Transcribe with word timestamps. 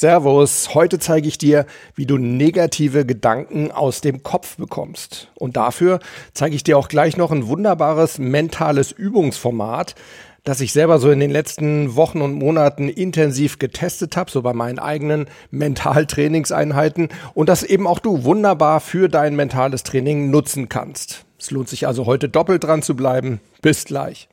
Servus, 0.00 0.74
heute 0.74 1.00
zeige 1.00 1.26
ich 1.26 1.38
dir, 1.38 1.66
wie 1.96 2.06
du 2.06 2.18
negative 2.18 3.04
Gedanken 3.04 3.72
aus 3.72 4.00
dem 4.00 4.22
Kopf 4.22 4.56
bekommst. 4.56 5.32
Und 5.34 5.56
dafür 5.56 5.98
zeige 6.34 6.54
ich 6.54 6.62
dir 6.62 6.78
auch 6.78 6.86
gleich 6.86 7.16
noch 7.16 7.32
ein 7.32 7.48
wunderbares 7.48 8.18
mentales 8.18 8.92
Übungsformat, 8.92 9.96
das 10.44 10.60
ich 10.60 10.72
selber 10.72 11.00
so 11.00 11.10
in 11.10 11.18
den 11.18 11.32
letzten 11.32 11.96
Wochen 11.96 12.22
und 12.22 12.34
Monaten 12.34 12.88
intensiv 12.88 13.58
getestet 13.58 14.16
habe, 14.16 14.30
so 14.30 14.40
bei 14.40 14.52
meinen 14.52 14.78
eigenen 14.78 15.26
Mentaltrainingseinheiten 15.50 17.08
und 17.34 17.48
das 17.48 17.64
eben 17.64 17.88
auch 17.88 17.98
du 17.98 18.22
wunderbar 18.22 18.78
für 18.78 19.08
dein 19.08 19.34
mentales 19.34 19.82
Training 19.82 20.30
nutzen 20.30 20.68
kannst. 20.68 21.24
Es 21.40 21.50
lohnt 21.50 21.68
sich 21.68 21.88
also 21.88 22.06
heute 22.06 22.28
doppelt 22.28 22.62
dran 22.62 22.82
zu 22.82 22.94
bleiben. 22.94 23.40
Bis 23.62 23.84
gleich. 23.84 24.28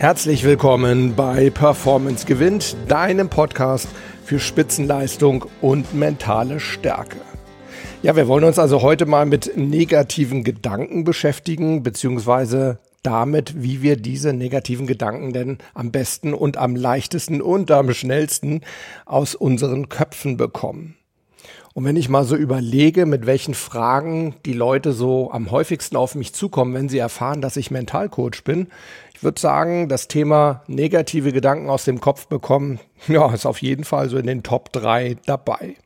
Herzlich 0.00 0.44
willkommen 0.44 1.14
bei 1.14 1.50
Performance 1.50 2.24
gewinnt, 2.24 2.74
deinem 2.88 3.28
Podcast 3.28 3.86
für 4.24 4.38
Spitzenleistung 4.38 5.44
und 5.60 5.92
mentale 5.92 6.58
Stärke. 6.58 7.18
Ja, 8.02 8.16
wir 8.16 8.26
wollen 8.26 8.44
uns 8.44 8.58
also 8.58 8.80
heute 8.80 9.04
mal 9.04 9.26
mit 9.26 9.58
negativen 9.58 10.42
Gedanken 10.42 11.04
beschäftigen, 11.04 11.82
beziehungsweise 11.82 12.78
damit, 13.02 13.62
wie 13.62 13.82
wir 13.82 13.98
diese 13.98 14.32
negativen 14.32 14.86
Gedanken 14.86 15.34
denn 15.34 15.58
am 15.74 15.90
besten 15.90 16.32
und 16.32 16.56
am 16.56 16.76
leichtesten 16.76 17.42
und 17.42 17.70
am 17.70 17.92
schnellsten 17.92 18.62
aus 19.04 19.34
unseren 19.34 19.90
Köpfen 19.90 20.38
bekommen. 20.38 20.96
Und 21.72 21.84
wenn 21.84 21.96
ich 21.96 22.08
mal 22.08 22.24
so 22.24 22.34
überlege, 22.36 23.06
mit 23.06 23.26
welchen 23.26 23.54
Fragen 23.54 24.34
die 24.44 24.54
Leute 24.54 24.92
so 24.92 25.30
am 25.30 25.50
häufigsten 25.50 25.96
auf 25.96 26.14
mich 26.14 26.32
zukommen, 26.32 26.74
wenn 26.74 26.88
sie 26.88 26.98
erfahren, 26.98 27.40
dass 27.40 27.56
ich 27.56 27.70
Mentalcoach 27.70 28.42
bin, 28.44 28.68
ich 29.20 29.24
würde 29.24 29.38
sagen, 29.38 29.90
das 29.90 30.08
Thema 30.08 30.62
negative 30.66 31.30
Gedanken 31.30 31.68
aus 31.68 31.84
dem 31.84 32.00
Kopf 32.00 32.26
bekommen, 32.28 32.80
ja, 33.06 33.30
ist 33.34 33.44
auf 33.44 33.60
jeden 33.60 33.84
Fall 33.84 34.08
so 34.08 34.16
in 34.16 34.26
den 34.26 34.42
Top 34.42 34.72
3 34.72 35.18
dabei. 35.26 35.76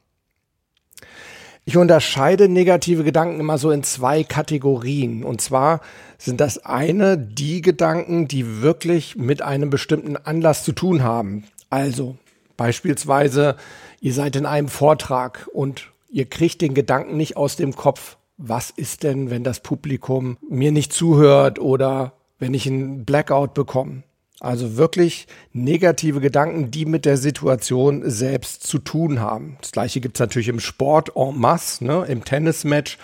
Ich 1.65 1.77
unterscheide 1.77 2.49
negative 2.49 3.03
Gedanken 3.03 3.41
immer 3.41 3.59
so 3.59 3.73
in 3.73 3.83
zwei 3.83 4.23
Kategorien. 4.23 5.25
Und 5.25 5.41
zwar 5.41 5.81
sind 6.17 6.41
das 6.41 6.65
eine 6.65 7.19
die 7.19 7.61
Gedanken, 7.61 8.29
die 8.29 8.63
wirklich 8.63 9.17
mit 9.17 9.43
einem 9.43 9.69
bestimmten 9.69 10.17
Anlass 10.17 10.63
zu 10.63 10.71
tun 10.71 11.03
haben. 11.03 11.43
Also 11.71 12.17
beispielsweise, 12.57 13.57
ihr 14.01 14.15
seid 14.15 14.37
in 14.37 14.47
einem 14.47 14.69
Vortrag 14.69 15.49
und 15.53 15.91
ihr 16.09 16.27
kriegt 16.27 16.61
den 16.61 16.75
Gedanken 16.75 17.17
nicht 17.17 17.37
aus 17.37 17.57
dem 17.57 17.75
Kopf. 17.75 18.17
Was 18.37 18.71
ist 18.71 19.03
denn, 19.03 19.29
wenn 19.29 19.43
das 19.43 19.59
Publikum 19.59 20.37
mir 20.49 20.71
nicht 20.71 20.93
zuhört 20.93 21.59
oder 21.59 22.13
wenn 22.45 22.53
ich 22.53 22.67
einen 22.67 23.07
Blackout 23.07 23.55
bekomme. 23.55 24.03
Also 24.39 24.77
wirklich 24.77 25.27
negative 25.55 26.21
Gedanken, 26.21 26.71
die 26.71 26.85
mit 26.85 27.07
der 27.07 27.17
Situation 27.17 28.03
selbst 28.05 28.67
zu 28.67 28.79
tun 28.79 29.21
haben. 29.21 29.57
Das 29.63 29.73
gleiche 29.73 30.03
gibt 30.03 30.17
es 30.17 30.21
natürlich 30.21 30.49
im 30.49 30.61
Sport 30.61 31.13
en 31.17 31.39
masse, 31.39 31.83
ne, 31.83 32.05
im 32.07 32.23
Tennismatch 32.23 32.99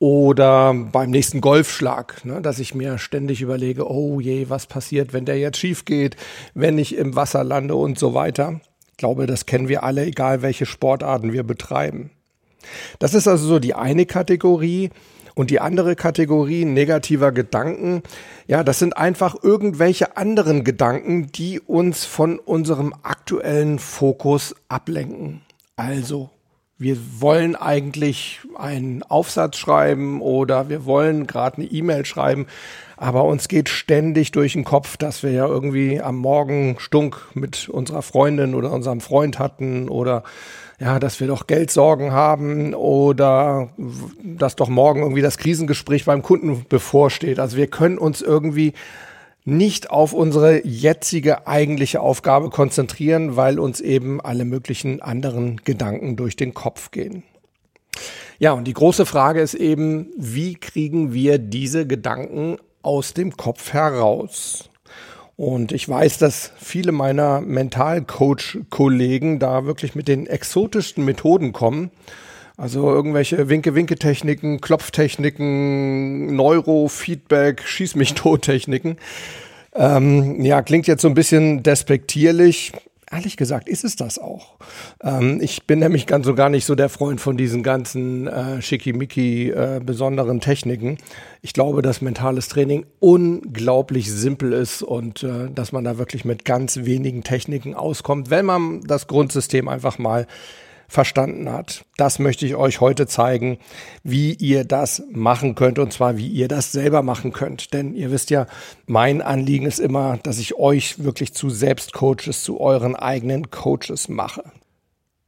oder 0.00 0.74
beim 0.74 1.10
nächsten 1.10 1.40
Golfschlag, 1.40 2.24
ne, 2.24 2.42
dass 2.42 2.58
ich 2.58 2.74
mir 2.74 2.98
ständig 2.98 3.42
überlege, 3.42 3.88
oh 3.88 4.18
je, 4.18 4.48
was 4.48 4.66
passiert, 4.66 5.12
wenn 5.12 5.24
der 5.24 5.38
jetzt 5.38 5.58
schief 5.58 5.84
geht, 5.84 6.16
wenn 6.54 6.76
ich 6.76 6.96
im 6.96 7.14
Wasser 7.14 7.44
lande 7.44 7.76
und 7.76 7.96
so 7.96 8.12
weiter. 8.14 8.60
Ich 8.90 8.96
glaube, 8.96 9.28
das 9.28 9.46
kennen 9.46 9.68
wir 9.68 9.84
alle, 9.84 10.04
egal 10.04 10.42
welche 10.42 10.66
Sportarten 10.66 11.32
wir 11.32 11.44
betreiben. 11.44 12.10
Das 12.98 13.14
ist 13.14 13.28
also 13.28 13.46
so 13.46 13.58
die 13.60 13.74
eine 13.74 14.04
Kategorie. 14.04 14.90
Und 15.40 15.48
die 15.48 15.58
andere 15.58 15.96
Kategorie 15.96 16.66
negativer 16.66 17.32
Gedanken, 17.32 18.02
ja, 18.46 18.62
das 18.62 18.78
sind 18.78 18.98
einfach 18.98 19.42
irgendwelche 19.42 20.18
anderen 20.18 20.64
Gedanken, 20.64 21.32
die 21.32 21.60
uns 21.60 22.04
von 22.04 22.38
unserem 22.38 22.92
aktuellen 23.04 23.78
Fokus 23.78 24.54
ablenken. 24.68 25.40
Also, 25.76 26.28
wir 26.80 26.96
wollen 27.18 27.56
eigentlich 27.56 28.40
einen 28.56 29.02
Aufsatz 29.02 29.58
schreiben 29.58 30.22
oder 30.22 30.70
wir 30.70 30.86
wollen 30.86 31.26
gerade 31.26 31.58
eine 31.58 31.66
E-Mail 31.66 32.06
schreiben, 32.06 32.46
aber 32.96 33.24
uns 33.24 33.48
geht 33.48 33.68
ständig 33.68 34.32
durch 34.32 34.54
den 34.54 34.64
Kopf, 34.64 34.96
dass 34.96 35.22
wir 35.22 35.30
ja 35.30 35.46
irgendwie 35.46 36.00
am 36.00 36.16
Morgen 36.16 36.76
Stunk 36.78 37.28
mit 37.34 37.68
unserer 37.68 38.00
Freundin 38.00 38.54
oder 38.54 38.72
unserem 38.72 39.02
Freund 39.02 39.38
hatten 39.38 39.90
oder 39.90 40.22
ja, 40.78 40.98
dass 40.98 41.20
wir 41.20 41.26
doch 41.26 41.46
Geldsorgen 41.46 42.12
haben 42.12 42.72
oder 42.72 43.68
dass 44.22 44.56
doch 44.56 44.70
morgen 44.70 45.02
irgendwie 45.02 45.20
das 45.20 45.36
Krisengespräch 45.36 46.06
beim 46.06 46.22
Kunden 46.22 46.64
bevorsteht. 46.66 47.38
Also 47.38 47.58
wir 47.58 47.66
können 47.66 47.98
uns 47.98 48.22
irgendwie 48.22 48.72
nicht 49.44 49.90
auf 49.90 50.12
unsere 50.12 50.66
jetzige 50.66 51.46
eigentliche 51.46 52.00
Aufgabe 52.00 52.50
konzentrieren, 52.50 53.36
weil 53.36 53.58
uns 53.58 53.80
eben 53.80 54.20
alle 54.20 54.44
möglichen 54.44 55.00
anderen 55.00 55.56
Gedanken 55.64 56.16
durch 56.16 56.36
den 56.36 56.54
Kopf 56.54 56.90
gehen. 56.90 57.22
Ja, 58.38 58.52
und 58.52 58.64
die 58.64 58.72
große 58.72 59.06
Frage 59.06 59.40
ist 59.40 59.54
eben, 59.54 60.08
wie 60.16 60.54
kriegen 60.54 61.12
wir 61.12 61.38
diese 61.38 61.86
Gedanken 61.86 62.56
aus 62.82 63.12
dem 63.12 63.36
Kopf 63.36 63.72
heraus? 63.72 64.70
Und 65.36 65.72
ich 65.72 65.88
weiß, 65.88 66.18
dass 66.18 66.52
viele 66.58 66.92
meiner 66.92 67.40
Mentalcoach-Kollegen 67.40 69.38
da 69.38 69.64
wirklich 69.64 69.94
mit 69.94 70.06
den 70.06 70.26
exotischsten 70.26 71.04
Methoden 71.04 71.52
kommen. 71.52 71.90
Also 72.60 72.90
irgendwelche 72.90 73.48
Winke-Winke-Techniken, 73.48 74.60
Klopftechniken, 74.60 76.36
Neurofeedback, 76.36 77.62
Schieß 77.66 77.94
mich 77.94 78.12
tot-Techniken. 78.14 78.98
Ähm, 79.74 80.42
ja, 80.44 80.60
klingt 80.60 80.86
jetzt 80.86 81.00
so 81.00 81.08
ein 81.08 81.14
bisschen 81.14 81.62
despektierlich 81.62 82.72
ehrlich 83.10 83.36
gesagt 83.36 83.68
ist 83.68 83.82
es 83.82 83.96
das 83.96 84.18
auch. 84.18 84.56
Ähm, 85.02 85.40
ich 85.40 85.66
bin 85.66 85.80
nämlich 85.80 86.06
ganz 86.06 86.26
so 86.26 86.34
gar 86.34 86.48
nicht 86.48 86.64
so 86.64 86.76
der 86.76 86.88
Freund 86.88 87.20
von 87.20 87.36
diesen 87.36 87.62
ganzen 87.62 88.28
äh, 88.28 88.62
schickimicki 88.62 89.50
äh, 89.50 89.80
besonderen 89.84 90.40
Techniken. 90.40 90.98
Ich 91.42 91.52
glaube, 91.52 91.82
dass 91.82 92.02
mentales 92.02 92.48
Training 92.48 92.86
unglaublich 93.00 94.12
simpel 94.12 94.52
ist 94.52 94.82
und 94.82 95.24
äh, 95.24 95.50
dass 95.52 95.72
man 95.72 95.82
da 95.82 95.98
wirklich 95.98 96.24
mit 96.24 96.44
ganz 96.44 96.84
wenigen 96.84 97.24
Techniken 97.24 97.74
auskommt, 97.74 98.30
wenn 98.30 98.46
man 98.46 98.82
das 98.82 99.08
Grundsystem 99.08 99.66
einfach 99.66 99.98
mal 99.98 100.28
verstanden 100.90 101.50
hat. 101.50 101.84
Das 101.96 102.18
möchte 102.18 102.44
ich 102.44 102.56
euch 102.56 102.80
heute 102.80 103.06
zeigen, 103.06 103.58
wie 104.02 104.34
ihr 104.34 104.64
das 104.64 105.04
machen 105.12 105.54
könnt 105.54 105.78
und 105.78 105.92
zwar 105.92 106.16
wie 106.16 106.26
ihr 106.26 106.48
das 106.48 106.72
selber 106.72 107.02
machen 107.02 107.32
könnt. 107.32 107.72
Denn 107.72 107.94
ihr 107.94 108.10
wisst 108.10 108.30
ja, 108.30 108.46
mein 108.86 109.22
Anliegen 109.22 109.66
ist 109.66 109.78
immer, 109.78 110.18
dass 110.24 110.40
ich 110.40 110.56
euch 110.56 111.02
wirklich 111.04 111.32
zu 111.32 111.48
Selbstcoaches, 111.48 112.42
zu 112.42 112.60
euren 112.60 112.96
eigenen 112.96 113.50
Coaches 113.50 114.08
mache. 114.08 114.42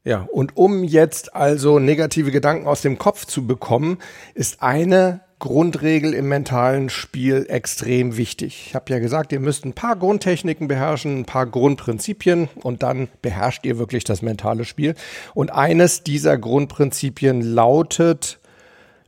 Ja, 0.04 0.26
und 0.32 0.56
um 0.56 0.82
jetzt 0.82 1.36
also 1.36 1.78
negative 1.78 2.32
Gedanken 2.32 2.66
aus 2.66 2.82
dem 2.82 2.98
Kopf 2.98 3.24
zu 3.24 3.46
bekommen, 3.46 3.98
ist 4.34 4.60
eine 4.60 5.20
Grundregel 5.42 6.14
im 6.14 6.28
mentalen 6.28 6.88
Spiel 6.88 7.47
extrem 7.48 8.16
wichtig. 8.16 8.66
Ich 8.69 8.75
habe 8.76 8.92
ja 8.92 9.00
gesagt, 9.00 9.32
ihr 9.32 9.41
müsst 9.41 9.64
ein 9.64 9.72
paar 9.72 9.97
Grundtechniken 9.97 10.69
beherrschen, 10.69 11.19
ein 11.19 11.25
paar 11.25 11.47
Grundprinzipien 11.47 12.48
und 12.62 12.84
dann 12.84 13.08
beherrscht 13.22 13.66
ihr 13.66 13.76
wirklich 13.76 14.04
das 14.04 14.22
mentale 14.22 14.64
Spiel. 14.64 14.94
Und 15.34 15.50
eines 15.50 16.04
dieser 16.04 16.38
Grundprinzipien 16.38 17.42
lautet, 17.42 18.38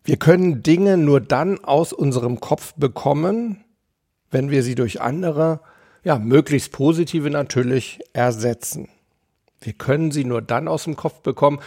wir 0.02 0.16
können 0.16 0.64
Dinge 0.64 0.96
nur 0.96 1.20
dann 1.20 1.62
aus 1.62 1.92
unserem 1.92 2.40
Kopf 2.40 2.74
bekommen, 2.74 3.62
wenn 4.32 4.50
wir 4.50 4.64
sie 4.64 4.74
durch 4.74 5.00
andere, 5.00 5.60
ja, 6.02 6.18
möglichst 6.18 6.72
positive 6.72 7.30
natürlich 7.30 8.00
ersetzen. 8.12 8.88
Wir 9.60 9.72
können 9.72 10.10
sie 10.10 10.24
nur 10.24 10.42
dann 10.42 10.66
aus 10.66 10.82
dem 10.82 10.96
Kopf 10.96 11.20
bekommen, 11.20 11.60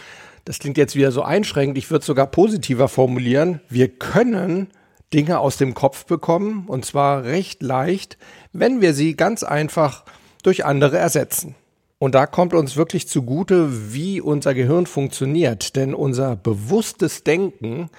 das 0.48 0.60
klingt 0.60 0.78
jetzt 0.78 0.96
wieder 0.96 1.12
so 1.12 1.20
einschränkend, 1.20 1.76
ich 1.76 1.90
würde 1.90 2.00
es 2.00 2.06
sogar 2.06 2.26
positiver 2.26 2.88
formulieren, 2.88 3.60
wir 3.68 3.88
können 3.88 4.68
Dinge 5.12 5.40
aus 5.40 5.58
dem 5.58 5.74
Kopf 5.74 6.06
bekommen, 6.06 6.64
und 6.68 6.86
zwar 6.86 7.24
recht 7.24 7.62
leicht, 7.62 8.16
wenn 8.54 8.80
wir 8.80 8.94
sie 8.94 9.14
ganz 9.14 9.42
einfach 9.42 10.06
durch 10.42 10.64
andere 10.64 10.96
ersetzen. 10.96 11.54
Und 11.98 12.14
da 12.14 12.24
kommt 12.26 12.54
uns 12.54 12.76
wirklich 12.76 13.08
zugute, 13.08 13.92
wie 13.92 14.22
unser 14.22 14.54
Gehirn 14.54 14.86
funktioniert, 14.86 15.76
denn 15.76 15.92
unser 15.92 16.34
bewusstes 16.34 17.24
Denken, 17.24 17.90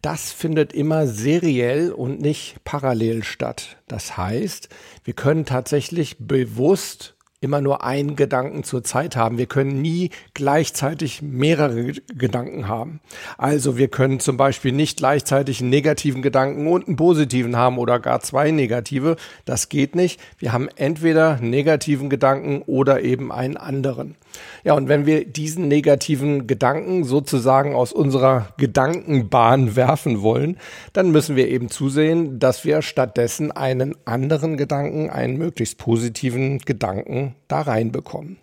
das 0.00 0.30
findet 0.30 0.72
immer 0.72 1.08
seriell 1.08 1.90
und 1.90 2.20
nicht 2.20 2.62
parallel 2.62 3.24
statt. 3.24 3.78
Das 3.88 4.16
heißt, 4.16 4.68
wir 5.02 5.14
können 5.14 5.46
tatsächlich 5.46 6.16
bewusst 6.20 7.16
immer 7.40 7.60
nur 7.60 7.84
einen 7.84 8.16
Gedanken 8.16 8.64
zur 8.64 8.82
Zeit 8.82 9.14
haben. 9.14 9.38
Wir 9.38 9.46
können 9.46 9.80
nie 9.80 10.10
gleichzeitig 10.34 11.22
mehrere 11.22 11.92
Gedanken 12.16 12.66
haben. 12.66 13.00
Also 13.36 13.76
wir 13.76 13.88
können 13.88 14.18
zum 14.18 14.36
Beispiel 14.36 14.72
nicht 14.72 14.98
gleichzeitig 14.98 15.60
einen 15.60 15.70
negativen 15.70 16.20
Gedanken 16.20 16.66
und 16.66 16.88
einen 16.88 16.96
positiven 16.96 17.56
haben 17.56 17.78
oder 17.78 18.00
gar 18.00 18.20
zwei 18.20 18.50
negative. 18.50 19.16
Das 19.44 19.68
geht 19.68 19.94
nicht. 19.94 20.20
Wir 20.38 20.52
haben 20.52 20.68
entweder 20.74 21.36
einen 21.36 21.50
negativen 21.50 22.10
Gedanken 22.10 22.62
oder 22.62 23.02
eben 23.02 23.30
einen 23.30 23.56
anderen. 23.56 24.16
Ja, 24.64 24.74
und 24.74 24.88
wenn 24.88 25.06
wir 25.06 25.24
diesen 25.24 25.68
negativen 25.68 26.46
Gedanken 26.46 27.04
sozusagen 27.04 27.74
aus 27.74 27.92
unserer 27.92 28.48
Gedankenbahn 28.56 29.76
werfen 29.76 30.22
wollen, 30.22 30.58
dann 30.92 31.12
müssen 31.12 31.36
wir 31.36 31.48
eben 31.48 31.70
zusehen, 31.70 32.38
dass 32.38 32.64
wir 32.64 32.82
stattdessen 32.82 33.52
einen 33.52 33.94
anderen 34.04 34.56
Gedanken, 34.56 35.08
einen 35.08 35.38
möglichst 35.38 35.78
positiven 35.78 36.58
Gedanken 36.58 37.27
da 37.48 37.62
reinbekommen. 37.62 38.38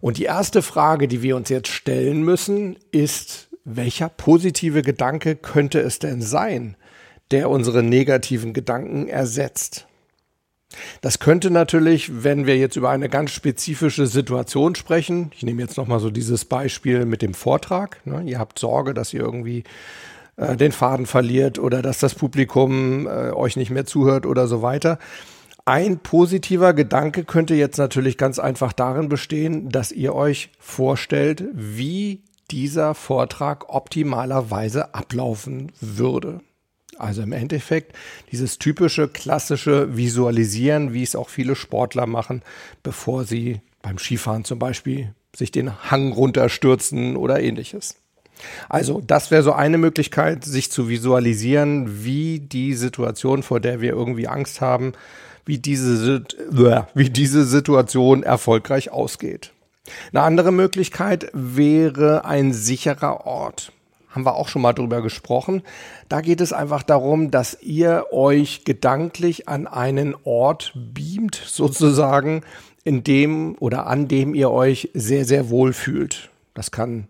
Und 0.00 0.18
die 0.18 0.24
erste 0.24 0.62
Frage, 0.62 1.08
die 1.08 1.22
wir 1.22 1.36
uns 1.36 1.48
jetzt 1.48 1.68
stellen 1.68 2.22
müssen, 2.22 2.76
ist, 2.92 3.48
welcher 3.64 4.08
positive 4.08 4.82
Gedanke 4.82 5.36
könnte 5.36 5.80
es 5.80 5.98
denn 5.98 6.22
sein, 6.22 6.76
der 7.30 7.50
unsere 7.50 7.82
negativen 7.82 8.52
Gedanken 8.52 9.08
ersetzt? 9.08 9.86
Das 11.00 11.18
könnte 11.18 11.50
natürlich, 11.50 12.22
wenn 12.22 12.46
wir 12.46 12.56
jetzt 12.56 12.76
über 12.76 12.90
eine 12.90 13.08
ganz 13.08 13.30
spezifische 13.30 14.06
Situation 14.06 14.74
sprechen, 14.74 15.30
ich 15.34 15.42
nehme 15.42 15.62
jetzt 15.62 15.76
nochmal 15.76 16.00
so 16.00 16.10
dieses 16.10 16.44
Beispiel 16.44 17.06
mit 17.06 17.22
dem 17.22 17.34
Vortrag, 17.34 18.04
ne, 18.04 18.22
ihr 18.26 18.38
habt 18.38 18.58
Sorge, 18.58 18.92
dass 18.92 19.14
ihr 19.14 19.20
irgendwie 19.20 19.64
äh, 20.36 20.56
den 20.56 20.72
Faden 20.72 21.06
verliert 21.06 21.58
oder 21.58 21.82
dass 21.82 21.98
das 21.98 22.14
Publikum 22.14 23.06
äh, 23.06 23.30
euch 23.30 23.56
nicht 23.56 23.70
mehr 23.70 23.86
zuhört 23.86 24.26
oder 24.26 24.46
so 24.48 24.60
weiter. 24.62 24.98
Ein 25.68 25.98
positiver 25.98 26.74
Gedanke 26.74 27.24
könnte 27.24 27.56
jetzt 27.56 27.76
natürlich 27.76 28.16
ganz 28.16 28.38
einfach 28.38 28.72
darin 28.72 29.08
bestehen, 29.08 29.68
dass 29.68 29.90
ihr 29.90 30.14
euch 30.14 30.50
vorstellt, 30.60 31.42
wie 31.52 32.22
dieser 32.52 32.94
Vortrag 32.94 33.68
optimalerweise 33.68 34.94
ablaufen 34.94 35.72
würde. 35.80 36.40
Also 36.98 37.22
im 37.22 37.32
Endeffekt 37.32 37.96
dieses 38.30 38.60
typische 38.60 39.08
klassische 39.08 39.96
Visualisieren, 39.96 40.92
wie 40.92 41.02
es 41.02 41.16
auch 41.16 41.28
viele 41.28 41.56
Sportler 41.56 42.06
machen, 42.06 42.42
bevor 42.84 43.24
sie 43.24 43.60
beim 43.82 43.98
Skifahren 43.98 44.44
zum 44.44 44.60
Beispiel 44.60 45.16
sich 45.34 45.50
den 45.50 45.90
Hang 45.90 46.12
runterstürzen 46.12 47.16
oder 47.16 47.40
ähnliches. 47.40 47.96
Also 48.68 49.02
das 49.04 49.32
wäre 49.32 49.42
so 49.42 49.52
eine 49.52 49.78
Möglichkeit, 49.78 50.44
sich 50.44 50.70
zu 50.70 50.88
visualisieren, 50.88 52.04
wie 52.04 52.38
die 52.38 52.74
Situation, 52.74 53.42
vor 53.42 53.58
der 53.58 53.80
wir 53.80 53.90
irgendwie 53.90 54.28
Angst 54.28 54.60
haben, 54.60 54.92
wie 55.46 55.58
diese, 55.58 56.22
wie 56.94 57.10
diese 57.10 57.44
Situation 57.44 58.22
erfolgreich 58.22 58.90
ausgeht. 58.90 59.52
Eine 60.12 60.22
andere 60.22 60.52
Möglichkeit 60.52 61.30
wäre 61.32 62.24
ein 62.24 62.52
sicherer 62.52 63.26
Ort 63.26 63.72
haben 64.16 64.24
wir 64.24 64.34
auch 64.34 64.48
schon 64.48 64.62
mal 64.62 64.72
drüber 64.72 65.02
gesprochen. 65.02 65.62
Da 66.08 66.22
geht 66.22 66.40
es 66.40 66.54
einfach 66.54 66.82
darum, 66.82 67.30
dass 67.30 67.58
ihr 67.62 68.06
euch 68.12 68.64
gedanklich 68.64 69.46
an 69.46 69.66
einen 69.66 70.16
Ort 70.24 70.72
beamt, 70.74 71.34
sozusagen, 71.34 72.42
in 72.82 73.04
dem 73.04 73.56
oder 73.58 73.86
an 73.86 74.08
dem 74.08 74.34
ihr 74.34 74.50
euch 74.50 74.90
sehr, 74.94 75.26
sehr 75.26 75.50
wohl 75.50 75.74
fühlt. 75.74 76.30
Das 76.54 76.70
kann 76.70 77.08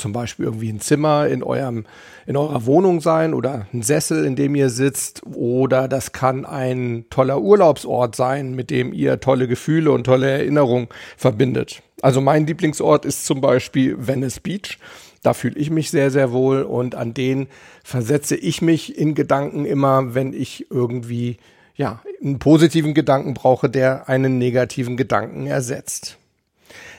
zum 0.00 0.12
Beispiel 0.12 0.46
irgendwie 0.46 0.70
ein 0.70 0.80
Zimmer 0.80 1.26
in 1.28 1.42
eurem, 1.42 1.84
in 2.26 2.36
eurer 2.36 2.66
Wohnung 2.66 3.00
sein 3.00 3.34
oder 3.34 3.66
ein 3.72 3.82
Sessel, 3.82 4.24
in 4.24 4.36
dem 4.36 4.54
ihr 4.54 4.70
sitzt 4.70 5.22
oder 5.26 5.88
das 5.88 6.12
kann 6.12 6.44
ein 6.44 7.04
toller 7.10 7.40
Urlaubsort 7.40 8.16
sein, 8.16 8.54
mit 8.54 8.70
dem 8.70 8.92
ihr 8.92 9.20
tolle 9.20 9.48
Gefühle 9.48 9.92
und 9.92 10.04
tolle 10.04 10.30
Erinnerungen 10.30 10.88
verbindet. 11.16 11.82
Also 12.00 12.20
mein 12.20 12.46
Lieblingsort 12.46 13.04
ist 13.04 13.26
zum 13.26 13.40
Beispiel 13.40 13.96
Venice 13.98 14.40
Beach. 14.40 14.78
Da 15.22 15.34
fühle 15.34 15.56
ich 15.58 15.70
mich 15.70 15.90
sehr, 15.90 16.10
sehr 16.10 16.32
wohl 16.32 16.62
und 16.62 16.94
an 16.94 17.12
den 17.12 17.48
versetze 17.82 18.36
ich 18.36 18.62
mich 18.62 18.96
in 18.96 19.14
Gedanken 19.14 19.64
immer, 19.64 20.14
wenn 20.14 20.32
ich 20.32 20.70
irgendwie 20.70 21.38
ja, 21.74 22.02
einen 22.22 22.38
positiven 22.38 22.94
Gedanken 22.94 23.34
brauche, 23.34 23.68
der 23.68 24.08
einen 24.08 24.38
negativen 24.38 24.96
Gedanken 24.96 25.46
ersetzt. 25.46 26.18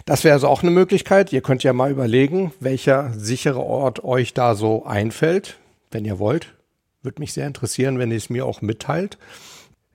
Das 0.10 0.24
wäre 0.24 0.34
also 0.34 0.48
auch 0.48 0.64
eine 0.64 0.72
Möglichkeit. 0.72 1.32
Ihr 1.32 1.42
könnt 1.42 1.62
ja 1.62 1.72
mal 1.72 1.92
überlegen, 1.92 2.52
welcher 2.60 3.14
sichere 3.14 3.60
Ort 3.60 4.04
euch 4.04 4.34
da 4.34 4.56
so 4.56 4.84
einfällt, 4.84 5.60
wenn 5.92 6.04
ihr 6.04 6.18
wollt. 6.18 6.56
Würde 7.04 7.20
mich 7.22 7.32
sehr 7.32 7.46
interessieren, 7.46 8.00
wenn 8.00 8.10
ihr 8.10 8.18
es 8.18 8.32
mir 8.32 8.48
auch 8.48 8.64
mitteilt. 8.64 9.20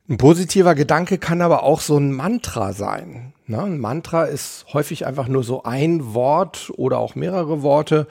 Ein 0.09 0.17
positiver 0.17 0.77
Gedanke 0.77 1.19
kann 1.19 1.41
aber 1.41 1.65
auch 1.65 1.81
so 1.81 1.99
ein 1.99 2.13
Mantra 2.13 2.73
sein. 2.75 3.33
Ne? 3.49 3.61
Ein 3.61 3.81
Mantra 3.81 4.27
ist 4.27 4.67
häufig 4.73 5.05
einfach 5.05 5.27
nur 5.27 5.43
so 5.43 5.65
ein 5.65 6.15
Wort 6.15 6.71
oder 6.77 6.99
auch 6.99 7.17
mehrere 7.17 7.63
Worte, 7.63 8.07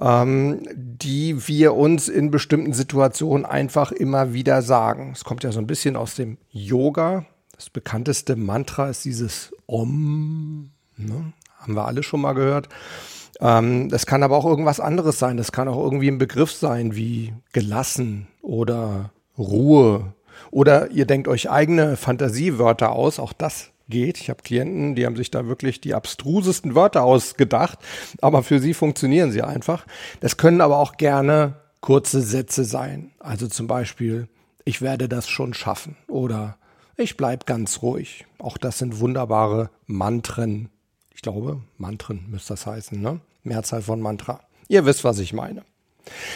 ähm, 0.00 0.66
die 0.74 1.46
wir 1.48 1.74
uns 1.74 2.08
in 2.08 2.30
bestimmten 2.30 2.72
Situationen 2.72 3.44
einfach 3.44 3.92
immer 3.92 4.32
wieder 4.32 4.62
sagen. 4.62 5.10
Es 5.14 5.22
kommt 5.22 5.44
ja 5.44 5.52
so 5.52 5.60
ein 5.60 5.66
bisschen 5.66 5.96
aus 5.96 6.14
dem 6.14 6.38
Yoga. 6.48 7.26
Das 7.54 7.68
bekannteste 7.68 8.36
Mantra 8.36 8.88
ist 8.88 9.04
dieses 9.04 9.52
Om. 9.66 10.70
Ne? 10.96 11.34
Haben 11.62 11.74
wir 11.74 11.86
alle 11.86 12.02
schon 12.02 12.20
mal 12.20 12.34
gehört. 12.34 12.68
Ähm, 13.40 13.88
das 13.88 14.04
kann 14.04 14.22
aber 14.22 14.36
auch 14.36 14.44
irgendwas 14.44 14.80
anderes 14.80 15.18
sein. 15.18 15.38
Das 15.38 15.52
kann 15.52 15.68
auch 15.68 15.82
irgendwie 15.82 16.08
ein 16.08 16.18
Begriff 16.18 16.52
sein 16.52 16.94
wie 16.94 17.32
gelassen 17.52 18.26
oder 18.42 19.10
Ruhe 19.38 20.12
oder 20.50 20.90
ihr 20.90 21.06
denkt 21.06 21.28
euch 21.28 21.50
eigene 21.50 21.96
Fantasiewörter 21.96 22.92
aus, 22.92 23.18
auch 23.18 23.32
das 23.32 23.70
geht. 23.88 24.18
Ich 24.18 24.30
habe 24.30 24.42
Klienten, 24.42 24.94
die 24.94 25.06
haben 25.06 25.16
sich 25.16 25.30
da 25.30 25.46
wirklich 25.46 25.80
die 25.80 25.94
abstrusesten 25.94 26.74
Wörter 26.74 27.02
ausgedacht, 27.04 27.78
aber 28.20 28.42
für 28.42 28.58
sie 28.58 28.74
funktionieren 28.74 29.32
sie 29.32 29.42
einfach. 29.42 29.86
Das 30.20 30.36
können 30.36 30.60
aber 30.60 30.78
auch 30.78 30.96
gerne 30.96 31.54
kurze 31.80 32.20
Sätze 32.20 32.64
sein. 32.64 33.12
Also 33.18 33.48
zum 33.48 33.66
Beispiel, 33.66 34.28
ich 34.64 34.82
werde 34.82 35.08
das 35.08 35.28
schon 35.28 35.54
schaffen 35.54 35.96
oder 36.08 36.56
ich 36.96 37.16
bleib 37.16 37.46
ganz 37.46 37.82
ruhig. 37.82 38.26
Auch 38.38 38.58
das 38.58 38.78
sind 38.78 39.00
wunderbare 39.00 39.70
Mantren. 39.86 40.68
Ich 41.14 41.22
glaube, 41.22 41.60
Mantren 41.78 42.26
müsste 42.30 42.54
das 42.54 42.66
heißen, 42.66 43.00
ne? 43.00 43.20
Mehrzahl 43.44 43.82
von 43.82 44.00
Mantra. 44.00 44.40
Ihr 44.68 44.86
wisst, 44.86 45.04
was 45.04 45.18
ich 45.18 45.32
meine. 45.32 45.64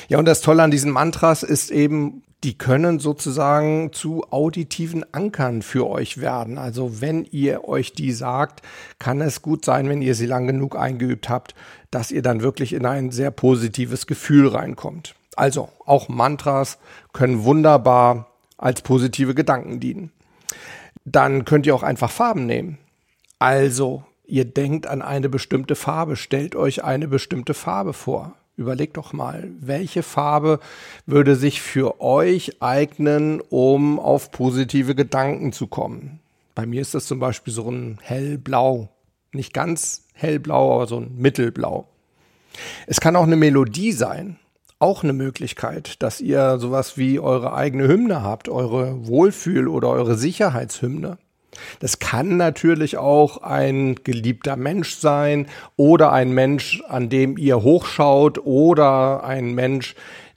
Ja, 0.09 0.19
und 0.19 0.27
das 0.27 0.41
Tolle 0.41 0.63
an 0.63 0.71
diesen 0.71 0.91
Mantras 0.91 1.43
ist 1.43 1.71
eben, 1.71 2.23
die 2.45 2.59
können 2.59 2.99
sozusagen 2.99 3.93
zu 3.93 4.25
auditiven 4.31 5.05
Ankern 5.13 5.63
für 5.63 5.89
euch 5.89 6.19
werden. 6.19 6.59
Also 6.59 7.01
wenn 7.01 7.25
ihr 7.25 7.65
euch 7.67 7.93
die 7.93 8.13
sagt, 8.13 8.63
kann 8.99 9.21
es 9.21 9.43
gut 9.43 9.65
sein, 9.65 9.89
wenn 9.89 10.03
ihr 10.03 10.15
sie 10.15 10.27
lang 10.27 10.47
genug 10.47 10.77
eingeübt 10.77 11.29
habt, 11.29 11.55
dass 11.91 12.11
ihr 12.11 12.23
dann 12.23 12.43
wirklich 12.43 12.73
in 12.73 12.87
ein 12.87 13.11
sehr 13.11 13.31
positives 13.31 14.07
Gefühl 14.07 14.49
reinkommt. 14.49 15.15
Also 15.35 15.71
auch 15.85 16.09
Mantras 16.09 16.79
können 17.13 17.45
wunderbar 17.45 18.31
als 18.59 18.83
positive 18.83 19.35
Gedanken 19.35 19.81
dienen. 19.81 20.13
Dann 21.05 21.45
könnt 21.45 21.67
ihr 21.67 21.75
auch 21.75 21.83
einfach 21.83 22.11
Farben 22.11 22.47
nehmen. 22.47 22.79
Also 23.39 24.05
ihr 24.27 24.45
denkt 24.45 24.87
an 24.87 25.03
eine 25.03 25.29
bestimmte 25.29 25.75
Farbe, 25.75 26.17
stellt 26.17 26.57
euch 26.57 26.85
eine 26.85 27.09
bestimmte 27.09 27.55
Farbe 27.55 27.93
vor. 27.93 28.35
Überlegt 28.57 28.97
doch 28.97 29.13
mal, 29.13 29.51
welche 29.61 30.03
Farbe 30.03 30.61
würde 31.05 31.37
sich 31.37 31.61
für 31.61 32.01
euch 32.01 32.63
eignen, 32.63 33.43
um 33.43 33.99
auf 33.99 34.31
positive 34.31 34.95
Gedanken 34.95 35.53
zu 35.53 35.67
kommen? 35.67 36.21
Bei 36.55 36.65
mir 36.65 36.81
ist 36.81 36.95
das 36.95 37.05
zum 37.05 37.19
Beispiel 37.19 37.53
so 37.53 37.71
ein 37.71 37.99
hellblau. 38.01 38.89
Nicht 39.33 39.53
ganz 39.53 40.07
hellblau, 40.15 40.75
aber 40.75 40.87
so 40.87 40.97
ein 40.97 41.15
mittelblau. 41.19 41.87
Es 42.87 43.01
kann 43.01 43.15
auch 43.15 43.25
eine 43.25 43.37
Melodie 43.37 43.93
sein. 43.93 44.39
Auch 44.79 45.03
eine 45.03 45.13
Möglichkeit, 45.13 46.03
dass 46.03 46.21
ihr 46.21 46.59
sowas 46.59 46.97
wie 46.97 47.19
eure 47.19 47.55
eigene 47.55 47.89
Hymne 47.89 48.23
habt, 48.23 48.49
eure 48.49 49.07
Wohlfühl- 49.07 49.69
oder 49.69 49.89
eure 49.89 50.17
Sicherheitshymne. 50.17 51.19
Das 51.81 51.99
kann 51.99 52.37
natürlich 52.37 52.97
auch 52.97 53.39
ein 53.39 53.97
geliebter 54.05 54.57
Mensch 54.57 54.97
sein 54.97 55.47
oder 55.77 56.13
ein 56.13 56.31
Mensch, 56.33 56.83
an 56.89 57.09
dem 57.09 57.39
ihr 57.39 57.63
hochschaut 57.63 58.39
oder 58.45 59.25
ein 59.25 59.55
Mensch, 59.55 59.95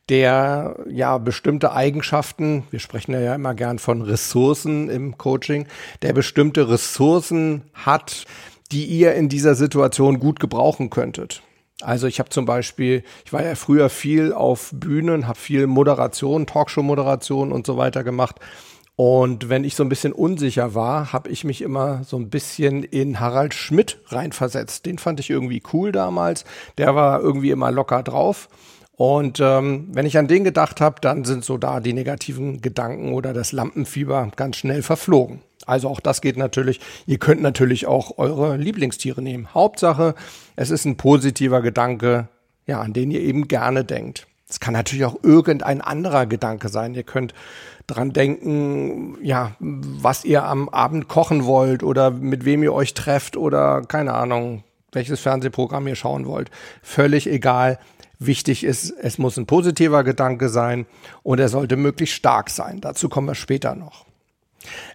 der 0.09 0.75
ja 0.89 1.17
bestimmte 1.19 1.71
Eigenschaften, 1.71 2.63
wir 2.71 2.79
sprechen 2.79 3.13
ja 3.13 3.35
immer 3.35 3.53
gern 3.53 3.79
von 3.79 4.01
Ressourcen 4.01 4.89
im 4.89 5.17
Coaching, 5.17 5.67
der 6.01 6.13
bestimmte 6.13 6.69
Ressourcen 6.69 7.63
hat, 7.73 8.25
die 8.71 8.85
ihr 8.85 9.13
in 9.13 9.29
dieser 9.29 9.55
Situation 9.55 10.19
gut 10.19 10.39
gebrauchen 10.39 10.89
könntet. 10.89 11.43
Also 11.81 12.07
ich 12.07 12.19
habe 12.19 12.29
zum 12.29 12.45
Beispiel, 12.45 13.03
ich 13.23 13.31
war 13.31 13.43
ja 13.43 13.55
früher 13.55 13.89
viel 13.89 14.33
auf 14.33 14.71
Bühnen, 14.73 15.27
habe 15.27 15.39
viel 15.39 15.65
Moderation, 15.65 16.45
Talkshow-Moderation 16.45 17.51
und 17.51 17.65
so 17.65 17.77
weiter 17.77 18.03
gemacht. 18.03 18.35
Und 18.99 19.47
wenn 19.47 19.63
ich 19.63 19.75
so 19.75 19.83
ein 19.83 19.87
bisschen 19.87 20.11
unsicher 20.11 20.75
war, 20.75 21.13
habe 21.13 21.29
ich 21.29 21.45
mich 21.45 21.61
immer 21.61 22.03
so 22.03 22.17
ein 22.17 22.29
bisschen 22.29 22.83
in 22.83 23.21
Harald 23.21 23.53
Schmidt 23.53 24.01
reinversetzt. 24.07 24.85
Den 24.85 24.97
fand 24.97 25.21
ich 25.21 25.29
irgendwie 25.29 25.63
cool 25.71 25.93
damals. 25.93 26.43
Der 26.77 26.95
war 26.95 27.21
irgendwie 27.21 27.51
immer 27.51 27.71
locker 27.71 28.03
drauf. 28.03 28.49
Und 28.97 29.39
ähm, 29.39 29.87
wenn 29.93 30.05
ich 30.05 30.17
an 30.17 30.27
den 30.27 30.43
gedacht 30.43 30.81
habe, 30.81 30.99
dann 30.99 31.23
sind 31.23 31.45
so 31.45 31.57
da 31.57 31.79
die 31.79 31.93
negativen 31.93 32.59
Gedanken 32.59 33.13
oder 33.13 33.31
das 33.31 33.53
Lampenfieber 33.53 34.33
ganz 34.35 34.57
schnell 34.57 34.83
verflogen. 34.83 35.43
Also 35.65 35.87
auch 35.87 36.01
das 36.01 36.19
geht 36.19 36.35
natürlich. 36.35 36.81
Ihr 37.05 37.19
könnt 37.19 37.41
natürlich 37.41 37.87
auch 37.87 38.17
eure 38.17 38.57
Lieblingstiere 38.57 39.21
nehmen. 39.21 39.53
Hauptsache, 39.53 40.13
es 40.57 40.71
ist 40.71 40.83
ein 40.83 40.97
positiver 40.97 41.61
Gedanke, 41.61 42.27
ja, 42.67 42.81
an 42.81 42.91
den 42.91 43.11
ihr 43.11 43.21
eben 43.21 43.47
gerne 43.47 43.85
denkt. 43.85 44.27
Es 44.49 44.59
kann 44.59 44.73
natürlich 44.73 45.05
auch 45.05 45.17
irgendein 45.21 45.79
anderer 45.81 46.25
Gedanke 46.25 46.69
sein. 46.69 46.95
Ihr 46.95 47.03
könnt 47.03 47.35
dran 47.85 48.13
denken, 48.13 49.17
ja, 49.21 49.55
was 49.59 50.25
ihr 50.25 50.43
am 50.43 50.69
Abend 50.69 51.07
kochen 51.07 51.45
wollt 51.45 51.83
oder 51.83 52.09
mit 52.09 52.45
wem 52.45 52.63
ihr 52.63 52.73
euch 52.73 52.95
trefft 52.95 53.37
oder 53.37 53.83
keine 53.83 54.15
Ahnung, 54.15 54.63
welches 54.91 55.19
Fernsehprogramm 55.19 55.87
ihr 55.87 55.95
schauen 55.95 56.25
wollt. 56.25 56.49
Völlig 56.81 57.27
egal. 57.27 57.77
Wichtig 58.17 58.63
ist, 58.63 58.89
es 58.89 59.17
muss 59.17 59.37
ein 59.37 59.45
positiver 59.45 60.03
Gedanke 60.03 60.49
sein 60.49 60.87
und 61.23 61.39
er 61.39 61.47
sollte 61.47 61.77
möglichst 61.77 62.15
stark 62.15 62.49
sein. 62.49 62.81
Dazu 62.81 63.07
kommen 63.07 63.27
wir 63.27 63.35
später 63.35 63.75
noch. 63.75 64.08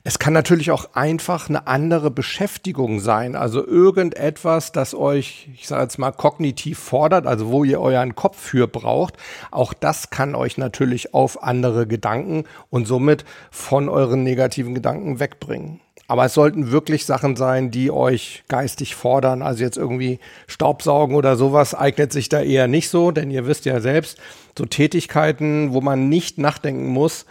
Es 0.03 0.19
kann 0.19 0.33
natürlich 0.33 0.71
auch 0.71 0.95
einfach 0.95 1.49
eine 1.49 1.67
andere 1.67 2.11
Beschäftigung 2.11 3.01
sein, 3.01 3.37
also 3.37 3.67
irgendetwas, 3.67 4.73
das 4.73 4.95
euch, 4.95 5.49
ich 5.55 5.67
sage 5.67 5.83
jetzt 5.83 5.99
mal, 5.99 6.13
kognitiv 6.13 6.79
fordert, 6.79 7.27
also 7.27 7.51
wo 7.51 7.65
ihr 7.65 7.81
euren 7.81 8.15
Kopf 8.15 8.39
für 8.39 8.67
braucht. 8.67 9.17
Auch 9.51 9.73
das 9.73 10.11
kann 10.11 10.35
euch 10.35 10.59
natürlich 10.59 11.15
auf 11.15 11.43
andere 11.43 11.87
Gedanken 11.87 12.45
und 12.71 12.87
somit 12.87 13.25
von 13.51 13.89
euren 13.89 14.23
negativen 14.23 14.75
Gedanken 14.75 15.21
wegbringen. 15.21 15.81
Aber 16.07 16.27
es 16.27 16.35
sollten 16.35 16.71
wirklich 16.71 17.07
Sachen 17.07 17.35
sein, 17.35 17.71
die 17.71 17.91
euch 17.91 18.45
geistig 18.49 18.95
fordern. 18.95 19.41
Also 19.41 19.65
jetzt 19.65 19.79
irgendwie 19.79 20.19
Staubsaugen 20.47 21.17
oder 21.17 21.37
sowas 21.37 21.75
eignet 21.75 22.13
sich 22.13 22.29
da 22.29 22.43
eher 22.43 22.69
nicht 22.69 22.91
so, 22.91 23.11
denn 23.11 23.31
ihr 23.31 23.47
wisst 23.47 23.65
ja 23.65 23.81
selbst, 23.81 24.19
so 24.57 24.67
Tätigkeiten, 24.67 25.73
wo 25.73 25.81
man 25.81 26.09
nicht 26.11 26.37
nachdenken 26.37 26.89
muss, 26.89 27.25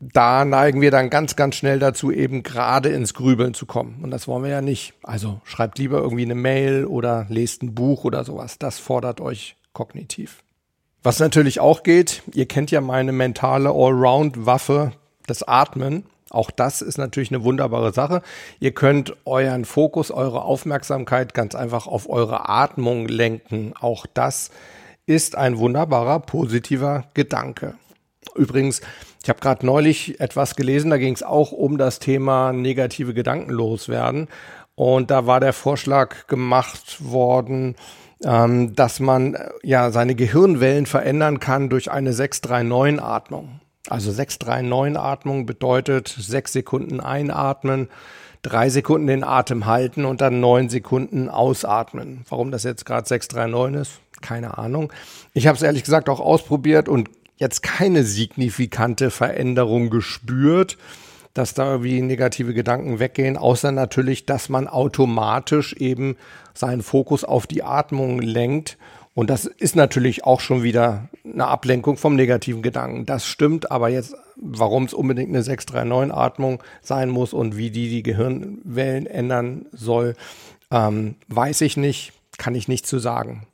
da 0.00 0.44
neigen 0.44 0.80
wir 0.80 0.90
dann 0.90 1.10
ganz, 1.10 1.34
ganz 1.34 1.56
schnell 1.56 1.78
dazu, 1.78 2.12
eben 2.12 2.42
gerade 2.42 2.90
ins 2.90 3.14
Grübeln 3.14 3.54
zu 3.54 3.66
kommen. 3.66 4.00
Und 4.02 4.10
das 4.10 4.28
wollen 4.28 4.44
wir 4.44 4.50
ja 4.50 4.60
nicht. 4.60 4.94
Also 5.02 5.40
schreibt 5.44 5.78
lieber 5.78 5.98
irgendwie 5.98 6.24
eine 6.24 6.36
Mail 6.36 6.84
oder 6.84 7.26
lest 7.28 7.62
ein 7.62 7.74
Buch 7.74 8.04
oder 8.04 8.24
sowas. 8.24 8.58
Das 8.58 8.78
fordert 8.78 9.20
euch 9.20 9.56
kognitiv. 9.72 10.42
Was 11.02 11.18
natürlich 11.18 11.60
auch 11.60 11.82
geht, 11.82 12.22
ihr 12.32 12.46
kennt 12.46 12.70
ja 12.70 12.80
meine 12.80 13.12
mentale 13.12 13.70
Allround-Waffe, 13.70 14.92
das 15.26 15.42
Atmen. 15.42 16.04
Auch 16.30 16.50
das 16.50 16.82
ist 16.82 16.98
natürlich 16.98 17.30
eine 17.30 17.42
wunderbare 17.42 17.92
Sache. 17.92 18.22
Ihr 18.60 18.72
könnt 18.72 19.16
euren 19.24 19.64
Fokus, 19.64 20.10
eure 20.10 20.42
Aufmerksamkeit 20.42 21.34
ganz 21.34 21.54
einfach 21.54 21.86
auf 21.86 22.08
eure 22.08 22.48
Atmung 22.48 23.08
lenken. 23.08 23.72
Auch 23.80 24.06
das 24.06 24.50
ist 25.06 25.36
ein 25.36 25.58
wunderbarer 25.58 26.20
positiver 26.20 27.04
Gedanke. 27.14 27.74
Übrigens, 28.38 28.80
ich 29.22 29.28
habe 29.28 29.40
gerade 29.40 29.66
neulich 29.66 30.20
etwas 30.20 30.56
gelesen, 30.56 30.90
da 30.90 30.96
ging 30.96 31.14
es 31.14 31.22
auch 31.22 31.52
um 31.52 31.76
das 31.76 31.98
Thema 31.98 32.52
negative 32.52 33.14
Gedanken 33.14 33.50
loswerden. 33.50 34.28
Und 34.74 35.10
da 35.10 35.26
war 35.26 35.40
der 35.40 35.52
Vorschlag 35.52 36.28
gemacht 36.28 36.98
worden, 37.00 37.74
ähm, 38.24 38.74
dass 38.74 39.00
man 39.00 39.34
äh, 39.34 39.48
ja 39.62 39.90
seine 39.90 40.14
Gehirnwellen 40.14 40.86
verändern 40.86 41.40
kann 41.40 41.68
durch 41.68 41.90
eine 41.90 42.12
639-Atmung. 42.12 43.60
Also 43.88 44.10
639-Atmung 44.10 45.46
bedeutet 45.46 46.08
sechs 46.08 46.52
Sekunden 46.52 47.00
einatmen, 47.00 47.88
drei 48.42 48.68
Sekunden 48.68 49.06
den 49.06 49.24
Atem 49.24 49.66
halten 49.66 50.04
und 50.04 50.20
dann 50.20 50.40
neun 50.40 50.68
Sekunden 50.68 51.28
ausatmen. 51.28 52.24
Warum 52.28 52.50
das 52.50 52.64
jetzt 52.64 52.84
gerade 52.84 53.08
639 53.08 53.80
ist, 53.80 54.22
keine 54.22 54.58
Ahnung. 54.58 54.92
Ich 55.32 55.46
habe 55.46 55.56
es 55.56 55.62
ehrlich 55.62 55.84
gesagt 55.84 56.08
auch 56.08 56.20
ausprobiert 56.20 56.88
und 56.88 57.08
jetzt 57.38 57.62
keine 57.62 58.04
signifikante 58.04 59.10
Veränderung 59.10 59.90
gespürt, 59.90 60.76
dass 61.34 61.54
da 61.54 61.72
irgendwie 61.72 62.02
negative 62.02 62.52
Gedanken 62.52 62.98
weggehen, 62.98 63.36
außer 63.36 63.72
natürlich, 63.72 64.26
dass 64.26 64.48
man 64.48 64.68
automatisch 64.68 65.72
eben 65.74 66.16
seinen 66.52 66.82
Fokus 66.82 67.24
auf 67.24 67.46
die 67.46 67.62
Atmung 67.62 68.20
lenkt 68.20 68.76
und 69.18 69.30
das 69.30 69.46
ist 69.46 69.74
natürlich 69.74 70.22
auch 70.22 70.38
schon 70.38 70.62
wieder 70.62 71.08
eine 71.24 71.48
Ablenkung 71.48 71.96
vom 71.96 72.14
negativen 72.14 72.62
Gedanken. 72.62 73.04
Das 73.04 73.26
stimmt, 73.26 73.68
aber 73.68 73.88
jetzt, 73.88 74.14
warum 74.36 74.84
es 74.84 74.94
unbedingt 74.94 75.30
eine 75.30 75.42
639-Atmung 75.42 76.62
sein 76.82 77.08
muss 77.08 77.32
und 77.32 77.56
wie 77.56 77.72
die 77.72 77.88
die 77.88 78.04
Gehirnwellen 78.04 79.08
ändern 79.08 79.66
soll, 79.72 80.14
ähm, 80.70 81.16
weiß 81.26 81.62
ich 81.62 81.76
nicht, 81.76 82.12
kann 82.36 82.54
ich 82.54 82.68
nicht 82.68 82.86
zu 82.86 83.00
sagen. 83.00 83.48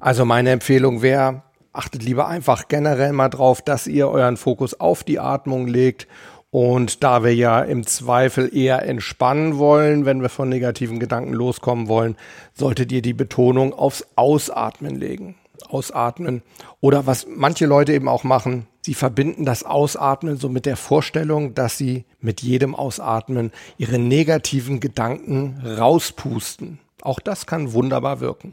Also 0.00 0.24
meine 0.24 0.50
Empfehlung 0.50 1.00
wäre, 1.00 1.42
achtet 1.74 2.02
lieber 2.02 2.26
einfach 2.28 2.68
generell 2.68 3.12
mal 3.12 3.28
drauf, 3.28 3.60
dass 3.60 3.86
ihr 3.86 4.08
euren 4.08 4.38
Fokus 4.38 4.80
auf 4.80 5.04
die 5.04 5.18
Atmung 5.18 5.66
legt 5.66 6.06
und 6.54 7.02
da 7.02 7.24
wir 7.24 7.34
ja 7.34 7.62
im 7.62 7.84
Zweifel 7.84 8.56
eher 8.56 8.86
entspannen 8.86 9.58
wollen, 9.58 10.04
wenn 10.06 10.22
wir 10.22 10.28
von 10.28 10.48
negativen 10.48 11.00
Gedanken 11.00 11.32
loskommen 11.32 11.88
wollen, 11.88 12.16
solltet 12.52 12.92
ihr 12.92 13.02
die 13.02 13.12
Betonung 13.12 13.74
aufs 13.74 14.06
Ausatmen 14.14 14.94
legen. 14.94 15.34
Ausatmen. 15.68 16.42
Oder 16.80 17.08
was 17.08 17.26
manche 17.28 17.66
Leute 17.66 17.92
eben 17.92 18.08
auch 18.08 18.22
machen, 18.22 18.68
sie 18.82 18.94
verbinden 18.94 19.44
das 19.44 19.64
Ausatmen 19.64 20.36
so 20.36 20.48
mit 20.48 20.64
der 20.64 20.76
Vorstellung, 20.76 21.54
dass 21.54 21.76
sie 21.76 22.04
mit 22.20 22.40
jedem 22.40 22.76
Ausatmen 22.76 23.50
ihre 23.76 23.98
negativen 23.98 24.78
Gedanken 24.78 25.60
rauspusten. 25.64 26.78
Auch 27.02 27.18
das 27.18 27.46
kann 27.46 27.72
wunderbar 27.72 28.20
wirken. 28.20 28.52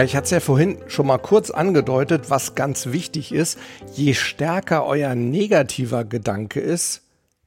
Ja, 0.00 0.04
ich 0.04 0.16
hatte 0.16 0.24
es 0.24 0.30
ja 0.30 0.40
vorhin 0.40 0.78
schon 0.86 1.06
mal 1.06 1.18
kurz 1.18 1.50
angedeutet, 1.50 2.30
was 2.30 2.54
ganz 2.54 2.86
wichtig 2.86 3.32
ist. 3.32 3.58
Je 3.92 4.14
stärker 4.14 4.86
euer 4.86 5.14
negativer 5.14 6.06
Gedanke 6.06 6.58
ist, 6.58 7.02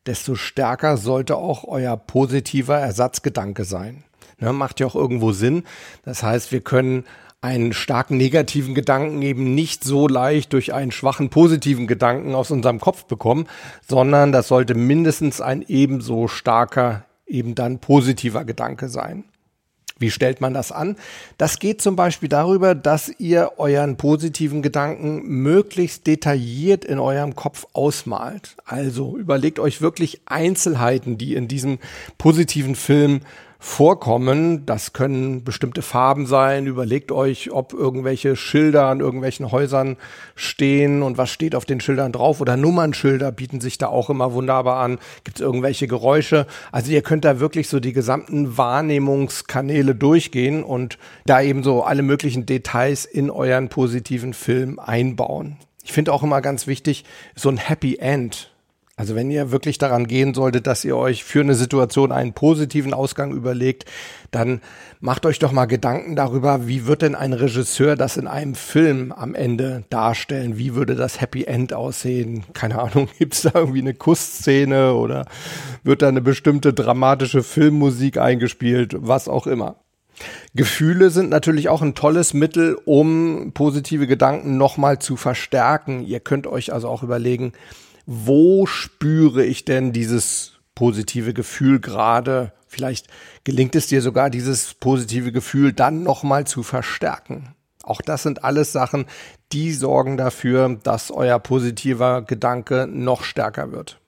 desto 0.06 0.36
stärker 0.36 0.98
sollte 0.98 1.36
auch 1.36 1.64
euer 1.64 1.98
positiver 1.98 2.78
Ersatzgedanke 2.78 3.64
sein. 3.64 4.04
Ne, 4.38 4.54
macht 4.54 4.80
ja 4.80 4.86
auch 4.86 4.94
irgendwo 4.94 5.32
Sinn. 5.32 5.64
Das 6.06 6.22
heißt, 6.22 6.52
wir 6.52 6.62
können 6.62 7.06
einen 7.42 7.74
starken 7.74 8.18
negativen 8.18 8.76
Gedanken 8.76 9.24
eben 9.24 9.56
nicht 9.56 9.84
so 9.84 10.08
leicht 10.08 10.54
durch 10.54 10.76
einen 10.76 10.92
schwachen 10.92 11.32
positiven 11.32 11.88
Gedanken 11.88 12.36
aus 12.36 12.52
unserem 12.52 12.80
Kopf 12.80 13.06
bekommen, 13.06 13.48
sondern 13.88 14.32
das 14.32 14.48
sollte 14.48 14.76
mindestens 14.76 15.42
ein 15.42 15.64
ebenso 15.68 16.28
starker, 16.28 17.04
eben 17.26 17.56
dann 17.56 17.80
positiver 17.80 18.46
Gedanke 18.46 18.90
sein. 18.90 19.24
Wie 20.00 20.12
stellt 20.12 20.42
man 20.42 20.54
das 20.54 20.72
an? 20.72 20.96
Das 21.38 21.60
geht 21.60 21.82
zum 21.82 21.96
Beispiel 21.96 22.30
darüber, 22.30 22.76
dass 22.76 23.12
ihr 23.20 23.54
euren 23.58 23.96
positiven 23.96 24.62
Gedanken 24.62 25.24
möglichst 25.26 26.08
detailliert 26.08 26.84
in 26.84 27.00
eurem 27.00 27.36
Kopf 27.36 27.68
ausmalt. 27.74 28.56
Also 28.66 29.18
überlegt 29.18 29.60
euch 29.60 29.82
wirklich 29.82 30.22
Einzelheiten, 30.26 31.18
die 31.18 31.36
in 31.36 31.48
diesem 31.48 31.80
positiven 32.18 32.76
Film 32.76 33.22
vorkommen. 33.64 34.66
Das 34.66 34.92
können 34.92 35.46
bestimmte 35.46 35.82
Farben 35.82 36.26
sein. 36.26 36.68
Überlegt 36.68 37.14
euch, 37.14 37.50
ob 37.52 37.72
irgendwelche 37.72 38.36
Schilder 38.36 38.88
an 38.88 39.00
irgendwelchen 39.00 39.54
Häusern 39.54 39.96
stehen 40.36 41.02
und 41.02 41.18
was 41.18 41.30
steht 41.30 41.56
auf 41.56 41.64
den 41.64 41.80
Schildern 41.80 42.12
drauf. 42.12 42.42
Oder 42.42 42.58
Nummernschilder 42.58 43.32
bieten 43.32 43.62
sich 43.62 43.78
da 43.78 43.88
auch 43.88 44.10
immer 44.10 44.34
wunderbar 44.34 44.84
an. 44.84 45.00
Gibt 45.24 45.38
es 45.38 45.42
irgendwelche 45.42 45.88
Geräusche? 45.88 46.46
Also 46.74 46.92
ihr 46.92 47.02
könnt 47.02 47.24
da 47.24 47.40
wirklich 47.40 47.70
so 47.70 47.80
die 47.80 47.94
gesamten 47.94 48.58
Wahrnehmungskanäle 48.58 49.96
durchgehen 49.96 50.62
und 50.62 50.98
da 51.26 51.42
eben 51.42 51.64
so 51.64 51.84
alle 51.84 52.04
möglichen 52.04 52.46
Details 52.46 53.06
in 53.06 53.30
euren 53.30 53.70
positiven 53.70 54.34
Film 54.34 54.78
einbauen. 54.78 55.56
Ich 55.86 55.94
finde 55.94 56.12
auch 56.12 56.22
immer 56.22 56.42
ganz 56.42 56.68
wichtig, 56.68 57.06
so 57.34 57.48
ein 57.48 57.58
Happy 57.58 57.96
End 57.96 58.53
also 58.96 59.16
wenn 59.16 59.32
ihr 59.32 59.50
wirklich 59.50 59.80
daran 59.80 60.06
gehen 60.06 60.36
solltet, 60.36 60.68
dass 60.68 60.86
ihr 60.86 60.96
euch 60.96 61.24
für 61.24 61.42
eine 61.42 61.56
Situation 61.56 62.12
einen 62.12 62.34
positiven 62.34 62.94
Ausgang 62.94 63.32
überlegt, 63.32 63.86
dann 64.30 64.62
macht 65.00 65.26
euch 65.26 65.40
doch 65.40 65.52
mal 65.52 65.66
Gedanken 65.66 66.16
darüber, 66.16 66.68
wie 66.68 66.86
wird 66.86 67.02
denn 67.02 67.16
ein 67.16 67.34
Regisseur 67.34 67.96
das 67.96 68.18
in 68.18 68.28
einem 68.28 68.54
Film 68.54 69.12
am 69.12 69.34
Ende 69.34 69.84
darstellen? 69.90 70.60
Wie 70.60 70.76
würde 70.76 70.94
das 70.94 71.20
Happy 71.20 71.46
End 71.46 71.74
aussehen? 71.74 72.44
Keine 72.54 72.80
Ahnung, 72.80 73.10
gibt 73.18 73.34
es 73.34 73.42
da 73.42 73.52
irgendwie 73.56 73.82
eine 73.82 73.96
Kussszene 73.96 74.94
oder 74.94 75.26
wird 75.84 76.04
da 76.04 76.08
eine 76.08 76.22
bestimmte 76.22 76.72
dramatische 76.72 77.42
Filmmusik 77.42 78.20
eingespielt? 78.20 78.96
Was 79.00 79.28
auch 79.28 79.48
immer. 79.48 79.78
Gefühle 80.54 81.10
sind 81.10 81.32
natürlich 81.32 81.68
auch 81.68 81.82
ein 81.82 81.96
tolles 81.96 82.36
Mittel, 82.36 82.78
um 82.86 83.54
positive 83.56 84.06
Gedanken 84.06 84.58
nochmal 84.58 85.00
zu 85.00 85.16
verstärken. 85.16 86.06
Ihr 86.06 86.20
könnt 86.20 86.46
euch 86.46 86.72
also 86.72 86.88
auch 86.88 87.02
überlegen, 87.02 87.54
wo 88.06 88.66
spüre 88.66 89.46
ich 89.46 89.66
denn 89.66 89.94
dieses 89.94 90.60
positive 90.76 91.34
Gefühl 91.34 91.80
gerade? 91.80 92.52
Vielleicht 92.68 93.08
gelingt 93.44 93.76
es 93.76 93.88
dir 93.88 94.02
sogar, 94.02 94.30
dieses 94.30 94.74
positive 94.74 95.32
Gefühl 95.32 95.74
dann 95.74 96.04
nochmal 96.04 96.46
zu 96.46 96.64
verstärken. 96.64 97.56
Auch 97.84 98.02
das 98.02 98.24
sind 98.24 98.44
alles 98.44 98.72
Sachen, 98.72 99.06
die 99.52 99.74
sorgen 99.74 100.18
dafür, 100.18 100.80
dass 100.84 101.12
euer 101.12 101.40
positiver 101.40 102.22
Gedanke 102.22 102.88
noch 102.90 103.24
stärker 103.24 103.72
wird. 103.72 104.00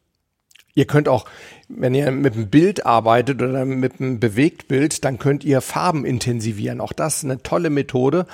Ihr 0.78 0.86
könnt 0.86 1.08
auch, 1.08 1.24
wenn 1.70 1.96
ihr 1.96 2.12
mit 2.12 2.34
einem 2.34 2.50
Bild 2.50 2.86
arbeitet 2.86 3.42
oder 3.42 3.64
mit 3.64 4.02
einem 4.02 4.20
Bewegtbild, 4.20 5.06
dann 5.06 5.18
könnt 5.20 5.46
ihr 5.46 5.62
Farben 5.62 6.04
intensivieren. 6.04 6.82
Auch 6.82 6.92
das 6.92 7.18
ist 7.18 7.24
eine 7.24 7.42
tolle 7.42 7.70
Methode. 7.70 8.26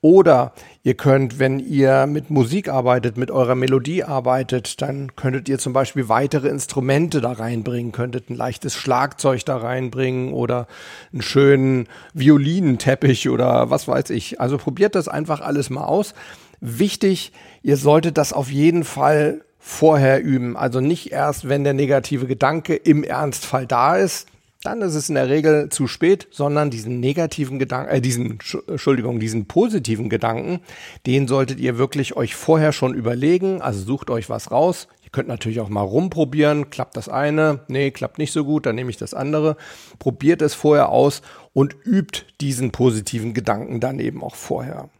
Oder 0.00 0.54
ihr 0.82 0.94
könnt, 0.94 1.38
wenn 1.38 1.60
ihr 1.60 2.06
mit 2.06 2.30
Musik 2.30 2.70
arbeitet, 2.70 3.18
mit 3.18 3.30
eurer 3.30 3.54
Melodie 3.54 4.02
arbeitet, 4.02 4.80
dann 4.80 5.14
könntet 5.14 5.50
ihr 5.50 5.58
zum 5.58 5.74
Beispiel 5.74 6.08
weitere 6.08 6.48
Instrumente 6.48 7.20
da 7.20 7.32
reinbringen, 7.32 7.92
könntet 7.92 8.30
ein 8.30 8.34
leichtes 8.34 8.74
Schlagzeug 8.74 9.44
da 9.44 9.58
reinbringen 9.58 10.32
oder 10.32 10.68
einen 11.12 11.20
schönen 11.20 11.86
Violinenteppich 12.14 13.28
oder 13.28 13.68
was 13.68 13.88
weiß 13.88 14.08
ich. 14.08 14.40
Also 14.40 14.56
probiert 14.56 14.94
das 14.94 15.06
einfach 15.06 15.42
alles 15.42 15.68
mal 15.68 15.84
aus. 15.84 16.14
Wichtig, 16.62 17.32
ihr 17.62 17.76
solltet 17.76 18.16
das 18.16 18.32
auf 18.32 18.50
jeden 18.50 18.84
Fall 18.84 19.42
vorher 19.60 20.22
üben. 20.22 20.56
Also 20.56 20.80
nicht 20.80 21.12
erst, 21.12 21.48
wenn 21.48 21.62
der 21.62 21.74
negative 21.74 22.26
Gedanke 22.26 22.74
im 22.74 23.04
Ernstfall 23.04 23.66
da 23.66 23.96
ist, 23.96 24.26
dann 24.62 24.82
ist 24.82 24.94
es 24.94 25.08
in 25.08 25.14
der 25.14 25.28
Regel 25.28 25.70
zu 25.70 25.86
spät, 25.86 26.28
sondern 26.30 26.70
diesen 26.70 27.00
negativen 27.00 27.58
Gedanken, 27.58 27.90
äh, 27.92 28.00
diesen, 28.00 28.38
Entschuldigung, 28.66 29.18
diesen 29.18 29.46
positiven 29.46 30.10
Gedanken, 30.10 30.60
den 31.06 31.28
solltet 31.28 31.60
ihr 31.60 31.78
wirklich 31.78 32.16
euch 32.16 32.34
vorher 32.34 32.72
schon 32.72 32.94
überlegen. 32.94 33.62
Also 33.62 33.82
sucht 33.84 34.10
euch 34.10 34.28
was 34.28 34.50
raus. 34.50 34.88
Ihr 35.02 35.10
könnt 35.10 35.28
natürlich 35.28 35.60
auch 35.60 35.70
mal 35.70 35.80
rumprobieren. 35.80 36.68
Klappt 36.68 36.96
das 36.96 37.08
eine? 37.08 37.60
Nee, 37.68 37.90
klappt 37.90 38.18
nicht 38.18 38.32
so 38.32 38.44
gut, 38.44 38.66
dann 38.66 38.74
nehme 38.74 38.90
ich 38.90 38.98
das 38.98 39.14
andere. 39.14 39.56
Probiert 39.98 40.42
es 40.42 40.52
vorher 40.54 40.90
aus 40.90 41.22
und 41.54 41.74
übt 41.84 42.26
diesen 42.40 42.70
positiven 42.70 43.32
Gedanken 43.32 43.80
dann 43.80 43.98
eben 43.98 44.22
auch 44.22 44.34
vorher. 44.34 44.90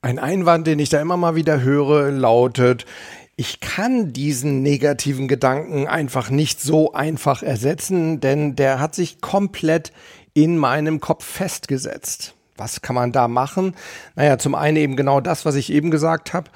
Ein 0.00 0.18
Einwand, 0.18 0.66
den 0.66 0.80
ich 0.80 0.88
da 0.88 1.00
immer 1.00 1.16
mal 1.16 1.36
wieder 1.36 1.60
höre, 1.60 2.10
lautet, 2.10 2.86
ich 3.36 3.60
kann 3.60 4.12
diesen 4.12 4.62
negativen 4.62 5.26
Gedanken 5.26 5.86
einfach 5.86 6.30
nicht 6.30 6.60
so 6.60 6.92
einfach 6.92 7.42
ersetzen, 7.42 8.20
denn 8.20 8.56
der 8.56 8.78
hat 8.78 8.94
sich 8.94 9.20
komplett 9.20 9.92
in 10.34 10.58
meinem 10.58 11.00
Kopf 11.00 11.24
festgesetzt. 11.24 12.34
Was 12.56 12.82
kann 12.82 12.94
man 12.94 13.12
da 13.12 13.28
machen? 13.28 13.74
Naja, 14.14 14.38
zum 14.38 14.54
einen 14.54 14.76
eben 14.76 14.96
genau 14.96 15.20
das, 15.20 15.44
was 15.44 15.54
ich 15.54 15.72
eben 15.72 15.90
gesagt 15.90 16.34
habe. 16.34 16.50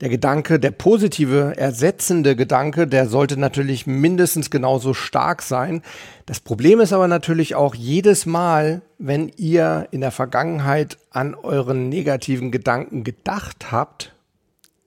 Der 0.00 0.08
Gedanke, 0.08 0.58
der 0.58 0.72
positive, 0.72 1.54
ersetzende 1.56 2.34
Gedanke, 2.34 2.88
der 2.88 3.06
sollte 3.06 3.38
natürlich 3.38 3.86
mindestens 3.86 4.50
genauso 4.50 4.92
stark 4.92 5.40
sein. 5.40 5.82
Das 6.26 6.40
Problem 6.40 6.80
ist 6.80 6.92
aber 6.92 7.06
natürlich 7.06 7.54
auch 7.54 7.74
jedes 7.74 8.26
Mal, 8.26 8.82
wenn 8.98 9.28
ihr 9.36 9.86
in 9.92 10.00
der 10.00 10.10
Vergangenheit 10.10 10.98
an 11.10 11.34
euren 11.34 11.90
negativen 11.90 12.50
Gedanken 12.50 13.04
gedacht 13.04 13.70
habt, 13.70 14.13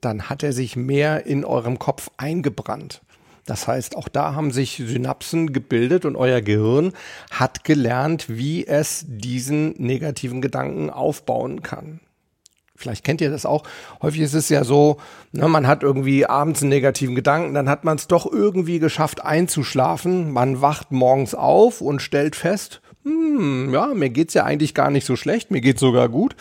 dann 0.02 0.30
hat 0.30 0.44
er 0.44 0.54
sich 0.54 0.76
mehr 0.76 1.26
in 1.26 1.46
eurem 1.46 1.80
Kopf 1.80 2.10
eingebrannt. 2.18 3.02
Das 3.48 3.66
heißt, 3.66 3.96
auch 3.96 4.10
da 4.10 4.36
haben 4.36 4.52
sich 4.52 4.76
Synapsen 4.86 5.54
gebildet 5.54 6.04
und 6.04 6.18
euer 6.18 6.42
Gehirn 6.42 6.92
hat 7.32 7.64
gelernt, 7.64 8.26
wie 8.28 8.68
es 8.68 9.06
diesen 9.08 9.74
negativen 9.78 10.42
Gedanken 10.42 10.90
aufbauen 10.90 11.64
kann. 11.64 12.02
Vielleicht 12.76 13.04
kennt 13.04 13.22
ihr 13.22 13.32
das 13.32 13.46
auch. 13.46 13.64
Häufig 14.02 14.22
ist 14.22 14.36
es 14.36 14.50
ja 14.50 14.64
so, 14.64 14.98
ne, 15.32 15.48
man 15.48 15.66
hat 15.66 15.82
irgendwie 15.82 16.28
abends 16.28 16.62
einen 16.62 16.70
negativen 16.70 17.16
Gedanken, 17.16 17.56
dann 17.56 17.70
hat 17.70 17.86
man 17.86 17.98
es 17.98 18.08
doch 18.08 18.32
irgendwie 18.32 18.80
geschafft 18.80 19.24
einzuschlafen. 19.24 20.32
Man 20.32 20.62
wacht 20.62 20.92
morgens 20.92 21.34
auf 21.34 21.82
und 21.82 22.02
stellt 22.02 22.36
fest, 22.36 22.82
hm, 23.04 23.74
ja, 23.74 23.88
mir 23.96 24.10
geht's 24.10 24.36
ja 24.36 24.44
eigentlich 24.44 24.76
gar 24.76 24.92
nicht 24.92 25.06
so 25.06 25.16
schlecht, 25.16 25.52
mir 25.52 25.62
geht's 25.62 25.80
sogar 25.80 26.10
gut 26.10 26.36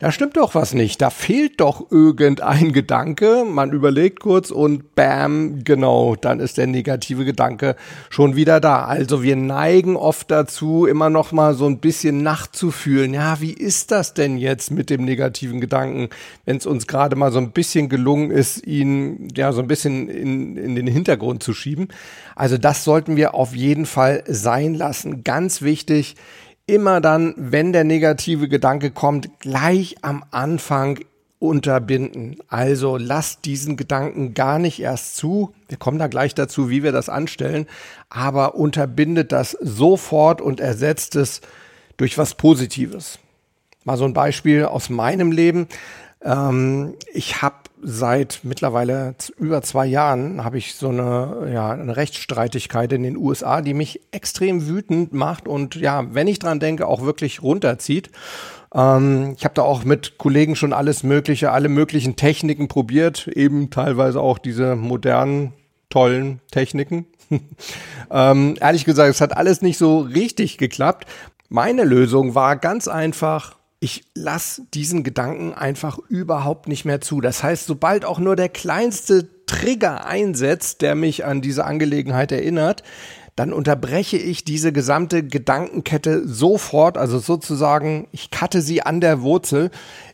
da 0.00 0.10
stimmt 0.10 0.38
doch 0.38 0.54
was 0.54 0.72
nicht. 0.72 1.02
Da 1.02 1.10
fehlt 1.10 1.60
doch 1.60 1.90
irgendein 1.90 2.72
Gedanke. 2.72 3.44
Man 3.46 3.70
überlegt 3.72 4.20
kurz 4.20 4.50
und 4.50 4.94
bam, 4.94 5.62
genau, 5.62 6.16
dann 6.16 6.40
ist 6.40 6.56
der 6.56 6.66
negative 6.66 7.26
Gedanke 7.26 7.76
schon 8.08 8.34
wieder 8.34 8.60
da. 8.60 8.84
Also 8.84 9.22
wir 9.22 9.36
neigen 9.36 9.96
oft 9.96 10.30
dazu, 10.30 10.86
immer 10.86 11.10
noch 11.10 11.32
mal 11.32 11.52
so 11.52 11.66
ein 11.66 11.80
bisschen 11.80 12.22
nachzufühlen. 12.22 13.12
Ja, 13.12 13.42
wie 13.42 13.52
ist 13.52 13.90
das 13.90 14.14
denn 14.14 14.38
jetzt 14.38 14.70
mit 14.70 14.88
dem 14.88 15.04
negativen 15.04 15.60
Gedanken, 15.60 16.08
wenn 16.46 16.56
es 16.56 16.64
uns 16.64 16.86
gerade 16.86 17.14
mal 17.14 17.30
so 17.30 17.38
ein 17.38 17.52
bisschen 17.52 17.90
gelungen 17.90 18.30
ist, 18.30 18.66
ihn 18.66 19.28
ja 19.36 19.52
so 19.52 19.60
ein 19.60 19.68
bisschen 19.68 20.08
in, 20.08 20.56
in 20.56 20.76
den 20.76 20.86
Hintergrund 20.86 21.42
zu 21.42 21.52
schieben. 21.52 21.88
Also 22.34 22.56
das 22.56 22.84
sollten 22.84 23.16
wir 23.16 23.34
auf 23.34 23.54
jeden 23.54 23.84
Fall 23.84 24.24
sein 24.26 24.72
lassen. 24.74 25.24
Ganz 25.24 25.60
wichtig 25.60 26.16
immer 26.70 27.00
dann, 27.00 27.34
wenn 27.36 27.72
der 27.72 27.84
negative 27.84 28.48
Gedanke 28.48 28.90
kommt, 28.90 29.40
gleich 29.40 29.96
am 30.02 30.24
Anfang 30.30 31.00
unterbinden. 31.38 32.36
Also 32.48 32.96
lasst 32.96 33.46
diesen 33.46 33.76
Gedanken 33.76 34.34
gar 34.34 34.58
nicht 34.58 34.80
erst 34.80 35.16
zu. 35.16 35.54
Wir 35.68 35.78
kommen 35.78 35.98
da 35.98 36.06
gleich 36.06 36.34
dazu, 36.34 36.70
wie 36.70 36.82
wir 36.82 36.92
das 36.92 37.08
anstellen, 37.08 37.66
aber 38.08 38.54
unterbindet 38.54 39.32
das 39.32 39.52
sofort 39.60 40.40
und 40.40 40.60
ersetzt 40.60 41.16
es 41.16 41.40
durch 41.96 42.18
was 42.18 42.34
Positives. 42.34 43.18
Mal 43.84 43.96
so 43.96 44.04
ein 44.04 44.14
Beispiel 44.14 44.66
aus 44.66 44.90
meinem 44.90 45.32
Leben. 45.32 45.66
Ähm, 46.22 46.94
ich 47.12 47.42
habe 47.42 47.56
seit 47.82 48.40
mittlerweile 48.42 49.14
über 49.38 49.62
zwei 49.62 49.86
Jahren 49.86 50.44
habe 50.44 50.58
ich 50.58 50.74
so 50.74 50.90
eine, 50.90 51.50
ja, 51.52 51.70
eine 51.70 51.96
Rechtsstreitigkeit 51.96 52.92
in 52.92 53.02
den 53.02 53.16
USA, 53.16 53.62
die 53.62 53.74
mich 53.74 54.00
extrem 54.10 54.66
wütend 54.66 55.12
macht 55.14 55.48
und 55.48 55.76
ja, 55.76 56.04
wenn 56.12 56.28
ich 56.28 56.38
dran 56.38 56.60
denke, 56.60 56.86
auch 56.86 57.02
wirklich 57.02 57.42
runterzieht. 57.42 58.10
Ähm, 58.74 59.34
ich 59.36 59.44
habe 59.44 59.54
da 59.54 59.62
auch 59.62 59.84
mit 59.84 60.18
Kollegen 60.18 60.56
schon 60.56 60.72
alles 60.72 61.02
Mögliche, 61.02 61.52
alle 61.52 61.68
möglichen 61.68 62.16
Techniken 62.16 62.68
probiert, 62.68 63.28
eben 63.28 63.70
teilweise 63.70 64.20
auch 64.20 64.38
diese 64.38 64.76
modernen, 64.76 65.54
tollen 65.88 66.40
Techniken. 66.50 67.06
ähm, 68.10 68.56
ehrlich 68.60 68.84
gesagt, 68.84 69.10
es 69.10 69.20
hat 69.20 69.36
alles 69.36 69.62
nicht 69.62 69.78
so 69.78 70.00
richtig 70.00 70.58
geklappt. 70.58 71.08
Meine 71.48 71.84
Lösung 71.84 72.34
war 72.34 72.56
ganz 72.56 72.88
einfach, 72.88 73.56
ich 73.80 74.04
lasse 74.14 74.62
diesen 74.74 75.02
Gedanken 75.02 75.54
einfach 75.54 75.98
überhaupt 75.98 76.68
nicht 76.68 76.84
mehr 76.84 77.00
zu. 77.00 77.22
Das 77.22 77.42
heißt, 77.42 77.66
sobald 77.66 78.04
auch 78.04 78.18
nur 78.18 78.36
der 78.36 78.50
kleinste 78.50 79.28
Trigger 79.46 80.06
einsetzt, 80.06 80.82
der 80.82 80.94
mich 80.94 81.24
an 81.24 81.40
diese 81.40 81.64
Angelegenheit 81.64 82.30
erinnert, 82.30 82.82
dann 83.36 83.54
unterbreche 83.54 84.18
ich 84.18 84.44
diese 84.44 84.70
gesamte 84.70 85.22
Gedankenkette 85.26 86.28
sofort, 86.28 86.98
also 86.98 87.18
sozusagen, 87.18 88.06
ich 88.12 88.30
cutte 88.30 88.60
sie 88.60 88.82
an 88.82 89.00
der 89.00 89.22
Wurzel. 89.22 89.70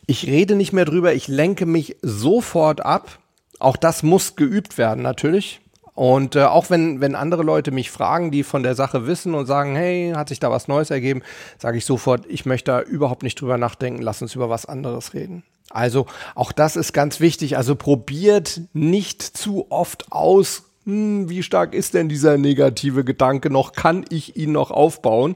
Ich 0.06 0.26
rede 0.26 0.54
nicht 0.54 0.72
mehr 0.72 0.84
drüber, 0.84 1.12
ich 1.12 1.26
lenke 1.26 1.66
mich 1.66 1.96
sofort 2.02 2.86
ab. 2.86 3.18
Auch 3.58 3.76
das 3.76 4.04
muss 4.04 4.36
geübt 4.36 4.78
werden, 4.78 5.02
natürlich. 5.02 5.60
Und 5.96 6.36
äh, 6.36 6.44
auch 6.44 6.68
wenn, 6.68 7.00
wenn 7.00 7.14
andere 7.14 7.42
Leute 7.42 7.72
mich 7.72 7.90
fragen, 7.90 8.30
die 8.30 8.42
von 8.44 8.62
der 8.62 8.74
Sache 8.74 9.06
wissen 9.06 9.34
und 9.34 9.46
sagen, 9.46 9.74
hey, 9.74 10.12
hat 10.14 10.28
sich 10.28 10.38
da 10.38 10.50
was 10.50 10.68
Neues 10.68 10.90
ergeben, 10.90 11.22
sage 11.58 11.78
ich 11.78 11.86
sofort, 11.86 12.26
ich 12.28 12.44
möchte 12.44 12.70
da 12.70 12.82
überhaupt 12.82 13.22
nicht 13.22 13.40
drüber 13.40 13.56
nachdenken, 13.56 14.02
lass 14.02 14.20
uns 14.20 14.34
über 14.34 14.50
was 14.50 14.66
anderes 14.66 15.14
reden. 15.14 15.42
Also 15.70 16.06
auch 16.34 16.52
das 16.52 16.76
ist 16.76 16.92
ganz 16.92 17.18
wichtig. 17.18 17.56
Also 17.56 17.74
probiert 17.76 18.60
nicht 18.74 19.22
zu 19.22 19.70
oft 19.70 20.12
aus, 20.12 20.64
hm, 20.84 21.30
wie 21.30 21.42
stark 21.42 21.74
ist 21.74 21.94
denn 21.94 22.10
dieser 22.10 22.36
negative 22.36 23.02
Gedanke 23.02 23.48
noch, 23.48 23.72
kann 23.72 24.04
ich 24.10 24.36
ihn 24.36 24.52
noch 24.52 24.70
aufbauen? 24.70 25.34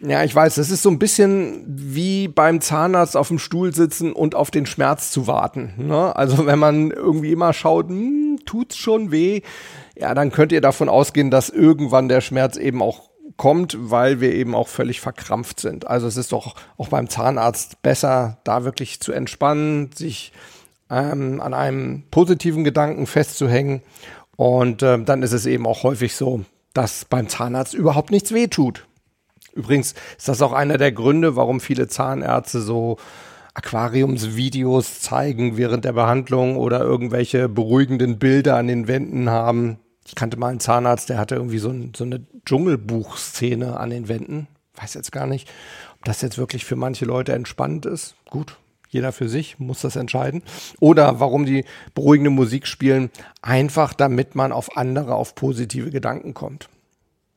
Ja, 0.00 0.24
ich 0.24 0.34
weiß, 0.34 0.58
es 0.58 0.70
ist 0.70 0.82
so 0.82 0.90
ein 0.90 0.98
bisschen 0.98 1.64
wie 1.66 2.26
beim 2.28 2.60
Zahnarzt 2.60 3.16
auf 3.16 3.28
dem 3.28 3.38
Stuhl 3.38 3.74
sitzen 3.74 4.12
und 4.12 4.34
auf 4.34 4.50
den 4.50 4.66
Schmerz 4.66 5.10
zu 5.10 5.26
warten. 5.26 5.74
Ne? 5.76 6.14
Also 6.16 6.46
wenn 6.46 6.58
man 6.58 6.90
irgendwie 6.90 7.30
immer 7.32 7.52
schaut, 7.52 7.88
hm, 7.88 8.21
tut's 8.44 8.76
schon 8.76 9.10
weh, 9.10 9.42
ja, 9.96 10.14
dann 10.14 10.32
könnt 10.32 10.52
ihr 10.52 10.60
davon 10.60 10.88
ausgehen, 10.88 11.30
dass 11.30 11.48
irgendwann 11.48 12.08
der 12.08 12.20
Schmerz 12.20 12.56
eben 12.56 12.82
auch 12.82 13.10
kommt, 13.36 13.76
weil 13.78 14.20
wir 14.20 14.34
eben 14.34 14.54
auch 14.54 14.68
völlig 14.68 15.00
verkrampft 15.00 15.60
sind. 15.60 15.86
Also 15.86 16.06
es 16.06 16.16
ist 16.16 16.32
doch 16.32 16.54
auch 16.76 16.88
beim 16.88 17.08
Zahnarzt 17.08 17.82
besser, 17.82 18.38
da 18.44 18.64
wirklich 18.64 19.00
zu 19.00 19.12
entspannen, 19.12 19.90
sich 19.94 20.32
ähm, 20.90 21.40
an 21.40 21.54
einem 21.54 22.04
positiven 22.10 22.64
Gedanken 22.64 23.06
festzuhängen. 23.06 23.82
Und 24.36 24.82
ähm, 24.82 25.04
dann 25.04 25.22
ist 25.22 25.32
es 25.32 25.46
eben 25.46 25.66
auch 25.66 25.82
häufig 25.82 26.14
so, 26.14 26.44
dass 26.74 27.04
beim 27.04 27.28
Zahnarzt 27.28 27.74
überhaupt 27.74 28.10
nichts 28.10 28.32
weh 28.32 28.48
tut. 28.48 28.86
Übrigens 29.54 29.94
ist 30.16 30.28
das 30.28 30.42
auch 30.42 30.52
einer 30.52 30.78
der 30.78 30.92
Gründe, 30.92 31.36
warum 31.36 31.60
viele 31.60 31.88
Zahnärzte 31.88 32.60
so 32.60 32.96
Aquariumsvideos 33.54 35.00
zeigen 35.00 35.56
während 35.56 35.84
der 35.84 35.92
Behandlung 35.92 36.56
oder 36.56 36.80
irgendwelche 36.80 37.48
beruhigenden 37.48 38.18
Bilder 38.18 38.56
an 38.56 38.66
den 38.66 38.88
Wänden 38.88 39.30
haben. 39.30 39.78
Ich 40.06 40.14
kannte 40.14 40.36
mal 40.38 40.48
einen 40.48 40.60
Zahnarzt, 40.60 41.08
der 41.08 41.18
hatte 41.18 41.34
irgendwie 41.34 41.58
so, 41.58 41.70
ein, 41.70 41.92
so 41.94 42.04
eine 42.04 42.26
Dschungelbuchszene 42.44 43.78
an 43.78 43.90
den 43.90 44.08
Wänden. 44.08 44.48
Weiß 44.76 44.94
jetzt 44.94 45.12
gar 45.12 45.26
nicht, 45.26 45.50
ob 45.98 46.04
das 46.06 46.22
jetzt 46.22 46.38
wirklich 46.38 46.64
für 46.64 46.76
manche 46.76 47.04
Leute 47.04 47.32
entspannt 47.34 47.84
ist. 47.86 48.16
Gut, 48.30 48.56
jeder 48.88 49.12
für 49.12 49.28
sich 49.28 49.58
muss 49.58 49.82
das 49.82 49.96
entscheiden. 49.96 50.42
Oder 50.80 51.20
warum 51.20 51.44
die 51.44 51.64
beruhigende 51.94 52.30
Musik 52.30 52.66
spielen, 52.66 53.10
einfach 53.42 53.92
damit 53.94 54.34
man 54.34 54.50
auf 54.50 54.76
andere, 54.76 55.14
auf 55.14 55.34
positive 55.34 55.90
Gedanken 55.90 56.34
kommt. 56.34 56.68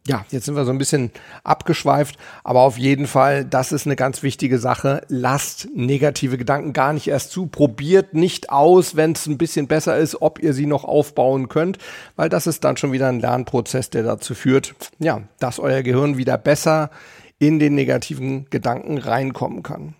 Ja, 0.07 0.23
jetzt 0.29 0.45
sind 0.45 0.55
wir 0.55 0.65
so 0.65 0.71
ein 0.71 0.77
bisschen 0.77 1.09
abgeschweift, 1.43 2.17
aber 2.43 2.61
auf 2.61 2.77
jeden 2.77 3.07
Fall, 3.07 3.43
das 3.43 3.71
ist 3.71 3.87
eine 3.87 3.95
ganz 3.95 4.21
wichtige 4.21 4.59
Sache. 4.59 5.01
Lasst 5.07 5.67
negative 5.73 6.37
Gedanken 6.37 6.73
gar 6.73 6.93
nicht 6.93 7.07
erst 7.07 7.31
zu. 7.31 7.47
Probiert 7.47 8.13
nicht 8.13 8.51
aus, 8.51 8.95
wenn 8.95 9.13
es 9.13 9.25
ein 9.25 9.39
bisschen 9.39 9.67
besser 9.67 9.97
ist, 9.97 10.21
ob 10.21 10.37
ihr 10.37 10.53
sie 10.53 10.67
noch 10.67 10.83
aufbauen 10.83 11.49
könnt, 11.49 11.79
weil 12.15 12.29
das 12.29 12.45
ist 12.45 12.63
dann 12.63 12.77
schon 12.77 12.91
wieder 12.91 13.07
ein 13.07 13.19
Lernprozess, 13.19 13.89
der 13.89 14.03
dazu 14.03 14.35
führt, 14.35 14.75
ja, 14.99 15.21
dass 15.39 15.57
euer 15.57 15.81
Gehirn 15.81 16.17
wieder 16.17 16.37
besser 16.37 16.91
in 17.39 17.57
den 17.57 17.73
negativen 17.73 18.45
Gedanken 18.51 18.99
reinkommen 18.99 19.63
kann. 19.63 19.95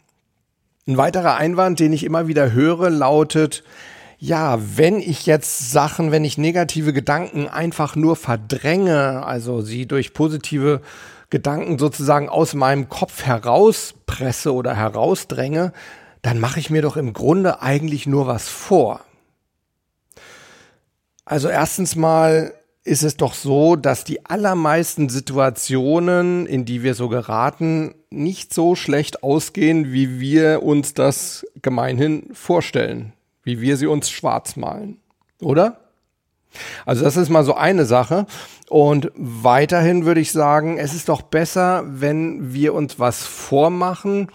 Ein 0.88 0.98
weiterer 0.98 1.38
Einwand, 1.38 1.80
den 1.80 1.94
ich 1.94 2.04
immer 2.04 2.28
wieder 2.28 2.52
höre, 2.52 2.91
lautet, 2.91 3.63
ja, 4.17 4.60
wenn 4.78 4.99
ich 4.99 5.25
jetzt 5.25 5.71
Sachen, 5.71 6.12
wenn 6.12 6.23
ich 6.23 6.38
negative 6.38 6.93
Gedanken 6.93 7.47
einfach 7.47 7.95
nur 7.95 8.15
verdränge, 8.15 9.25
also 9.25 9.62
sie 9.62 9.86
durch 9.86 10.13
positive 10.13 10.82
Gedanken 11.30 11.78
sozusagen 11.78 12.30
aus 12.30 12.54
meinem 12.54 12.88
Kopf 12.88 13.23
herauspresse 13.23 14.54
oder 14.54 14.75
herausdränge, 14.75 15.73
dann 16.21 16.39
mache 16.39 16.60
ich 16.60 16.69
mir 16.69 16.82
doch 16.82 16.97
im 16.97 17.13
Grunde 17.13 17.62
eigentlich 17.62 18.08
nur 18.08 18.28
was 18.28 18.47
vor. 18.47 19.01
Also 21.25 21.49
erstens 21.49 21.95
mal 21.95 22.54
ist 22.84 23.04
es 23.04 23.17
doch 23.17 23.34
so, 23.34 23.75
dass 23.75 24.04
die 24.04 24.25
allermeisten 24.28 25.10
Situationen, 25.10 26.45
in 26.45 26.65
die 26.65 26.84
wir 26.84 26.93
so 26.93 27.10
geraten, 27.10 27.95
nicht 28.12 28.54
so 28.54 28.75
schlecht 28.75 29.23
ausgehen, 29.23 29.91
wie 29.91 30.19
wir 30.19 30.62
uns 30.62 30.93
das 30.93 31.45
gemeinhin 31.62 32.30
vorstellen 32.34 33.14
wie 33.46 33.62
wir 33.62 33.78
sie 33.78 33.88
uns 33.88 34.10
schwarz 34.10 34.58
malen. 34.58 34.98
Oder? 35.42 35.80
Also 36.86 37.04
das 37.04 37.16
ist 37.16 37.30
mal 37.30 37.44
so 37.44 37.56
eine 37.56 37.86
Sache. 37.86 38.26
Und 38.70 39.12
weiterhin 39.16 40.06
würde 40.06 40.20
ich 40.20 40.32
sagen, 40.32 40.78
es 40.78 40.94
ist 40.94 41.08
doch 41.08 41.22
besser, 41.22 41.84
wenn 41.86 42.54
wir 42.54 42.74
uns 42.74 43.00
was 43.00 43.26
vormachen 43.26 44.30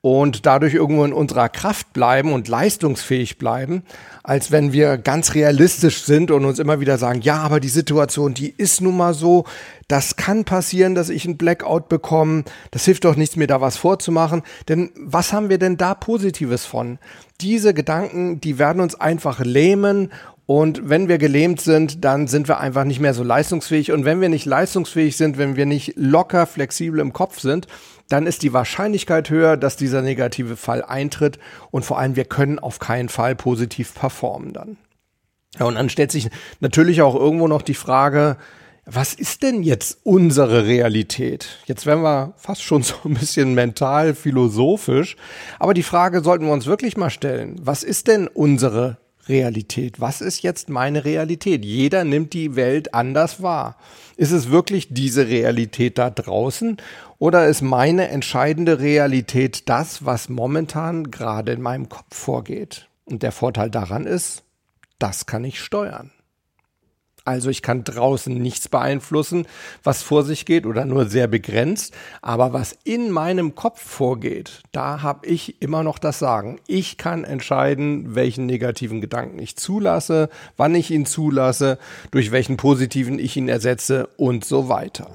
und 0.00 0.46
dadurch 0.46 0.74
irgendwo 0.74 1.04
in 1.04 1.12
unserer 1.12 1.48
Kraft 1.48 1.92
bleiben 1.92 2.32
und 2.32 2.46
leistungsfähig 2.46 3.38
bleiben, 3.38 3.82
als 4.22 4.52
wenn 4.52 4.72
wir 4.72 4.98
ganz 4.98 5.34
realistisch 5.34 6.04
sind 6.04 6.30
und 6.30 6.44
uns 6.44 6.58
immer 6.58 6.78
wieder 6.80 6.96
sagen, 6.98 7.22
ja, 7.22 7.38
aber 7.38 7.58
die 7.58 7.68
Situation, 7.68 8.32
die 8.32 8.54
ist 8.56 8.80
nun 8.80 8.96
mal 8.96 9.14
so, 9.14 9.44
das 9.88 10.16
kann 10.16 10.44
passieren, 10.44 10.94
dass 10.94 11.08
ich 11.08 11.24
einen 11.24 11.38
Blackout 11.38 11.88
bekomme, 11.88 12.44
das 12.70 12.84
hilft 12.84 13.04
doch 13.04 13.16
nichts, 13.16 13.36
mir 13.36 13.48
da 13.48 13.60
was 13.60 13.76
vorzumachen, 13.76 14.42
denn 14.68 14.90
was 14.96 15.32
haben 15.32 15.48
wir 15.48 15.58
denn 15.58 15.76
da 15.76 15.94
Positives 15.94 16.64
von? 16.64 16.98
Diese 17.40 17.74
Gedanken, 17.74 18.40
die 18.40 18.58
werden 18.58 18.80
uns 18.80 18.94
einfach 18.94 19.40
lähmen 19.40 20.10
und 20.46 20.88
wenn 20.88 21.08
wir 21.08 21.18
gelähmt 21.18 21.60
sind, 21.60 22.04
dann 22.04 22.28
sind 22.28 22.46
wir 22.46 22.60
einfach 22.60 22.84
nicht 22.84 23.00
mehr 23.00 23.14
so 23.14 23.24
leistungsfähig. 23.24 23.90
Und 23.90 24.04
wenn 24.04 24.20
wir 24.20 24.28
nicht 24.28 24.46
leistungsfähig 24.46 25.16
sind, 25.16 25.38
wenn 25.38 25.56
wir 25.56 25.66
nicht 25.66 25.94
locker, 25.96 26.46
flexibel 26.46 27.00
im 27.00 27.12
Kopf 27.12 27.40
sind, 27.40 27.66
dann 28.08 28.26
ist 28.26 28.42
die 28.42 28.52
Wahrscheinlichkeit 28.52 29.30
höher, 29.30 29.56
dass 29.56 29.76
dieser 29.76 30.02
negative 30.02 30.56
Fall 30.56 30.82
eintritt. 30.82 31.38
Und 31.70 31.84
vor 31.84 31.98
allem, 31.98 32.16
wir 32.16 32.24
können 32.24 32.58
auf 32.58 32.78
keinen 32.78 33.08
Fall 33.08 33.34
positiv 33.34 33.94
performen 33.94 34.52
dann. 34.52 34.76
Ja, 35.58 35.66
und 35.66 35.74
dann 35.74 35.88
stellt 35.88 36.12
sich 36.12 36.28
natürlich 36.60 37.02
auch 37.02 37.14
irgendwo 37.14 37.48
noch 37.48 37.62
die 37.62 37.74
Frage, 37.74 38.36
was 38.84 39.14
ist 39.14 39.42
denn 39.42 39.64
jetzt 39.64 39.98
unsere 40.04 40.64
Realität? 40.66 41.58
Jetzt 41.66 41.86
werden 41.86 42.04
wir 42.04 42.34
fast 42.36 42.62
schon 42.62 42.84
so 42.84 42.94
ein 43.04 43.14
bisschen 43.14 43.54
mental 43.54 44.14
philosophisch, 44.14 45.16
aber 45.58 45.74
die 45.74 45.82
Frage 45.82 46.22
sollten 46.22 46.46
wir 46.46 46.52
uns 46.52 46.66
wirklich 46.66 46.96
mal 46.96 47.10
stellen. 47.10 47.56
Was 47.60 47.82
ist 47.82 48.06
denn 48.06 48.28
unsere 48.28 48.98
Realität? 49.28 50.00
Was 50.00 50.20
ist 50.20 50.42
jetzt 50.42 50.68
meine 50.68 51.04
Realität? 51.04 51.64
Jeder 51.64 52.04
nimmt 52.04 52.32
die 52.32 52.56
Welt 52.56 52.94
anders 52.94 53.42
wahr. 53.42 53.76
Ist 54.16 54.32
es 54.32 54.50
wirklich 54.50 54.88
diese 54.90 55.28
Realität 55.28 55.98
da 55.98 56.10
draußen 56.10 56.76
oder 57.18 57.46
ist 57.46 57.62
meine 57.62 58.08
entscheidende 58.08 58.80
Realität 58.80 59.68
das, 59.68 60.04
was 60.04 60.28
momentan 60.28 61.10
gerade 61.10 61.52
in 61.52 61.62
meinem 61.62 61.88
Kopf 61.88 62.16
vorgeht? 62.16 62.88
Und 63.04 63.22
der 63.22 63.32
Vorteil 63.32 63.70
daran 63.70 64.06
ist, 64.06 64.42
das 64.98 65.26
kann 65.26 65.44
ich 65.44 65.60
steuern. 65.60 66.10
Also 67.26 67.50
ich 67.50 67.60
kann 67.60 67.82
draußen 67.82 68.32
nichts 68.32 68.68
beeinflussen, 68.68 69.46
was 69.82 70.02
vor 70.02 70.22
sich 70.22 70.46
geht 70.46 70.64
oder 70.64 70.84
nur 70.84 71.06
sehr 71.06 71.26
begrenzt. 71.26 71.92
Aber 72.22 72.52
was 72.52 72.78
in 72.84 73.10
meinem 73.10 73.56
Kopf 73.56 73.82
vorgeht, 73.82 74.62
da 74.70 75.02
habe 75.02 75.26
ich 75.26 75.60
immer 75.60 75.82
noch 75.82 75.98
das 75.98 76.20
Sagen. 76.20 76.60
Ich 76.68 76.96
kann 76.98 77.24
entscheiden, 77.24 78.14
welchen 78.14 78.46
negativen 78.46 79.00
Gedanken 79.00 79.40
ich 79.40 79.56
zulasse, 79.56 80.28
wann 80.56 80.74
ich 80.76 80.92
ihn 80.92 81.04
zulasse, 81.04 81.78
durch 82.12 82.30
welchen 82.30 82.56
positiven 82.56 83.18
ich 83.18 83.36
ihn 83.36 83.48
ersetze 83.48 84.08
und 84.16 84.44
so 84.44 84.68
weiter. 84.68 85.10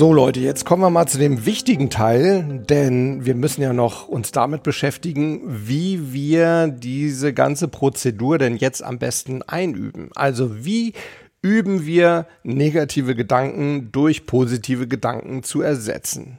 So 0.00 0.14
Leute, 0.14 0.40
jetzt 0.40 0.64
kommen 0.64 0.82
wir 0.82 0.88
mal 0.88 1.04
zu 1.04 1.18
dem 1.18 1.44
wichtigen 1.44 1.90
Teil, 1.90 2.62
denn 2.70 3.26
wir 3.26 3.34
müssen 3.34 3.60
ja 3.60 3.74
noch 3.74 4.08
uns 4.08 4.32
damit 4.32 4.62
beschäftigen, 4.62 5.42
wie 5.46 6.14
wir 6.14 6.68
diese 6.68 7.34
ganze 7.34 7.68
Prozedur 7.68 8.38
denn 8.38 8.56
jetzt 8.56 8.82
am 8.82 8.98
besten 8.98 9.42
einüben. 9.42 10.08
Also 10.14 10.64
wie 10.64 10.94
üben 11.42 11.84
wir 11.84 12.26
negative 12.44 13.14
Gedanken 13.14 13.92
durch 13.92 14.24
positive 14.24 14.88
Gedanken 14.88 15.42
zu 15.42 15.60
ersetzen. 15.60 16.38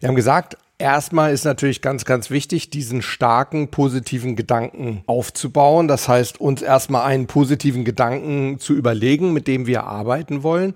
Wir 0.00 0.10
haben 0.10 0.16
gesagt, 0.16 0.58
Erstmal 0.76 1.32
ist 1.32 1.44
natürlich 1.44 1.82
ganz, 1.82 2.04
ganz 2.04 2.30
wichtig, 2.30 2.68
diesen 2.68 3.00
starken 3.00 3.68
positiven 3.68 4.34
Gedanken 4.34 5.04
aufzubauen. 5.06 5.86
Das 5.86 6.08
heißt, 6.08 6.40
uns 6.40 6.62
erstmal 6.62 7.06
einen 7.06 7.28
positiven 7.28 7.84
Gedanken 7.84 8.58
zu 8.58 8.74
überlegen, 8.74 9.32
mit 9.32 9.46
dem 9.46 9.68
wir 9.68 9.84
arbeiten 9.84 10.42
wollen. 10.42 10.74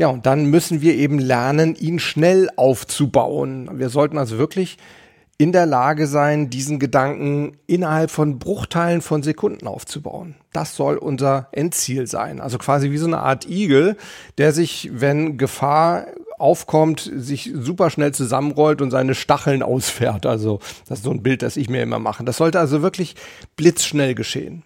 Ja, 0.00 0.08
und 0.08 0.24
dann 0.24 0.46
müssen 0.46 0.80
wir 0.80 0.94
eben 0.94 1.18
lernen, 1.18 1.74
ihn 1.74 1.98
schnell 1.98 2.48
aufzubauen. 2.56 3.68
Wir 3.74 3.90
sollten 3.90 4.16
also 4.16 4.38
wirklich 4.38 4.78
in 5.36 5.52
der 5.52 5.66
Lage 5.66 6.06
sein, 6.06 6.48
diesen 6.48 6.78
Gedanken 6.78 7.58
innerhalb 7.66 8.10
von 8.10 8.38
Bruchteilen 8.38 9.02
von 9.02 9.22
Sekunden 9.22 9.66
aufzubauen. 9.66 10.36
Das 10.54 10.74
soll 10.74 10.96
unser 10.96 11.48
Endziel 11.52 12.06
sein. 12.06 12.40
Also 12.40 12.56
quasi 12.56 12.90
wie 12.90 12.96
so 12.96 13.08
eine 13.08 13.18
Art 13.18 13.46
Igel, 13.46 13.98
der 14.38 14.52
sich, 14.54 14.88
wenn 14.90 15.36
Gefahr 15.36 16.06
aufkommt, 16.38 17.10
sich 17.14 17.50
super 17.52 17.90
schnell 17.90 18.14
zusammenrollt 18.14 18.80
und 18.80 18.90
seine 18.90 19.14
Stacheln 19.14 19.62
ausfährt. 19.62 20.24
Also 20.24 20.60
das 20.88 21.00
ist 21.00 21.04
so 21.04 21.10
ein 21.10 21.22
Bild, 21.22 21.42
das 21.42 21.58
ich 21.58 21.68
mir 21.68 21.82
immer 21.82 21.98
mache. 21.98 22.24
Das 22.24 22.38
sollte 22.38 22.58
also 22.58 22.80
wirklich 22.80 23.16
blitzschnell 23.54 24.14
geschehen. 24.14 24.62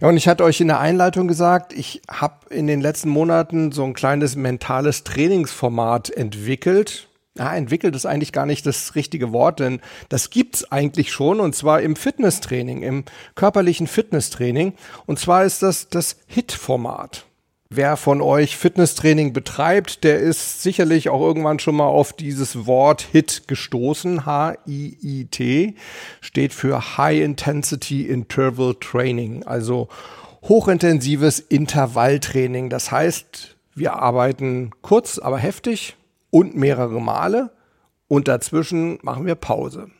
Ja, 0.00 0.08
und 0.08 0.16
ich 0.16 0.28
hatte 0.28 0.44
euch 0.44 0.60
in 0.60 0.68
der 0.68 0.80
Einleitung 0.80 1.28
gesagt, 1.28 1.72
ich 1.72 2.02
habe 2.08 2.52
in 2.52 2.66
den 2.66 2.80
letzten 2.80 3.08
Monaten 3.08 3.72
so 3.72 3.84
ein 3.84 3.94
kleines 3.94 4.36
mentales 4.36 5.04
Trainingsformat 5.04 6.10
entwickelt. 6.10 7.08
Ja, 7.38 7.54
entwickelt 7.54 7.94
ist 7.94 8.06
eigentlich 8.06 8.32
gar 8.32 8.46
nicht 8.46 8.66
das 8.66 8.96
richtige 8.96 9.32
Wort, 9.32 9.60
denn 9.60 9.80
das 10.08 10.30
gibt's 10.30 10.70
eigentlich 10.72 11.12
schon 11.12 11.38
und 11.38 11.54
zwar 11.54 11.80
im 11.80 11.94
Fitnesstraining, 11.94 12.82
im 12.82 13.04
körperlichen 13.36 13.86
Fitnesstraining. 13.86 14.74
Und 15.06 15.18
zwar 15.18 15.44
ist 15.44 15.62
das 15.62 15.88
das 15.88 16.16
HIT-Format. 16.26 17.26
Wer 17.72 17.96
von 17.96 18.20
euch 18.20 18.56
Fitnesstraining 18.56 19.32
betreibt, 19.32 20.02
der 20.02 20.18
ist 20.18 20.60
sicherlich 20.60 21.08
auch 21.08 21.20
irgendwann 21.20 21.60
schon 21.60 21.76
mal 21.76 21.86
auf 21.86 22.12
dieses 22.12 22.66
Wort 22.66 23.00
HIT 23.12 23.44
gestoßen. 23.46 24.26
H-I-I-T 24.26 25.76
steht 26.20 26.52
für 26.52 26.98
High 26.98 27.20
Intensity 27.22 28.06
Interval 28.06 28.74
Training, 28.74 29.44
also 29.44 29.86
hochintensives 30.42 31.38
Intervalltraining. 31.38 32.70
Das 32.70 32.90
heißt, 32.90 33.56
wir 33.76 33.92
arbeiten 33.92 34.72
kurz, 34.82 35.20
aber 35.20 35.38
heftig 35.38 35.96
und 36.30 36.56
mehrere 36.56 37.00
Male 37.00 37.52
und 38.08 38.26
dazwischen 38.26 38.98
machen 39.02 39.26
wir 39.26 39.36
Pause. 39.36 39.92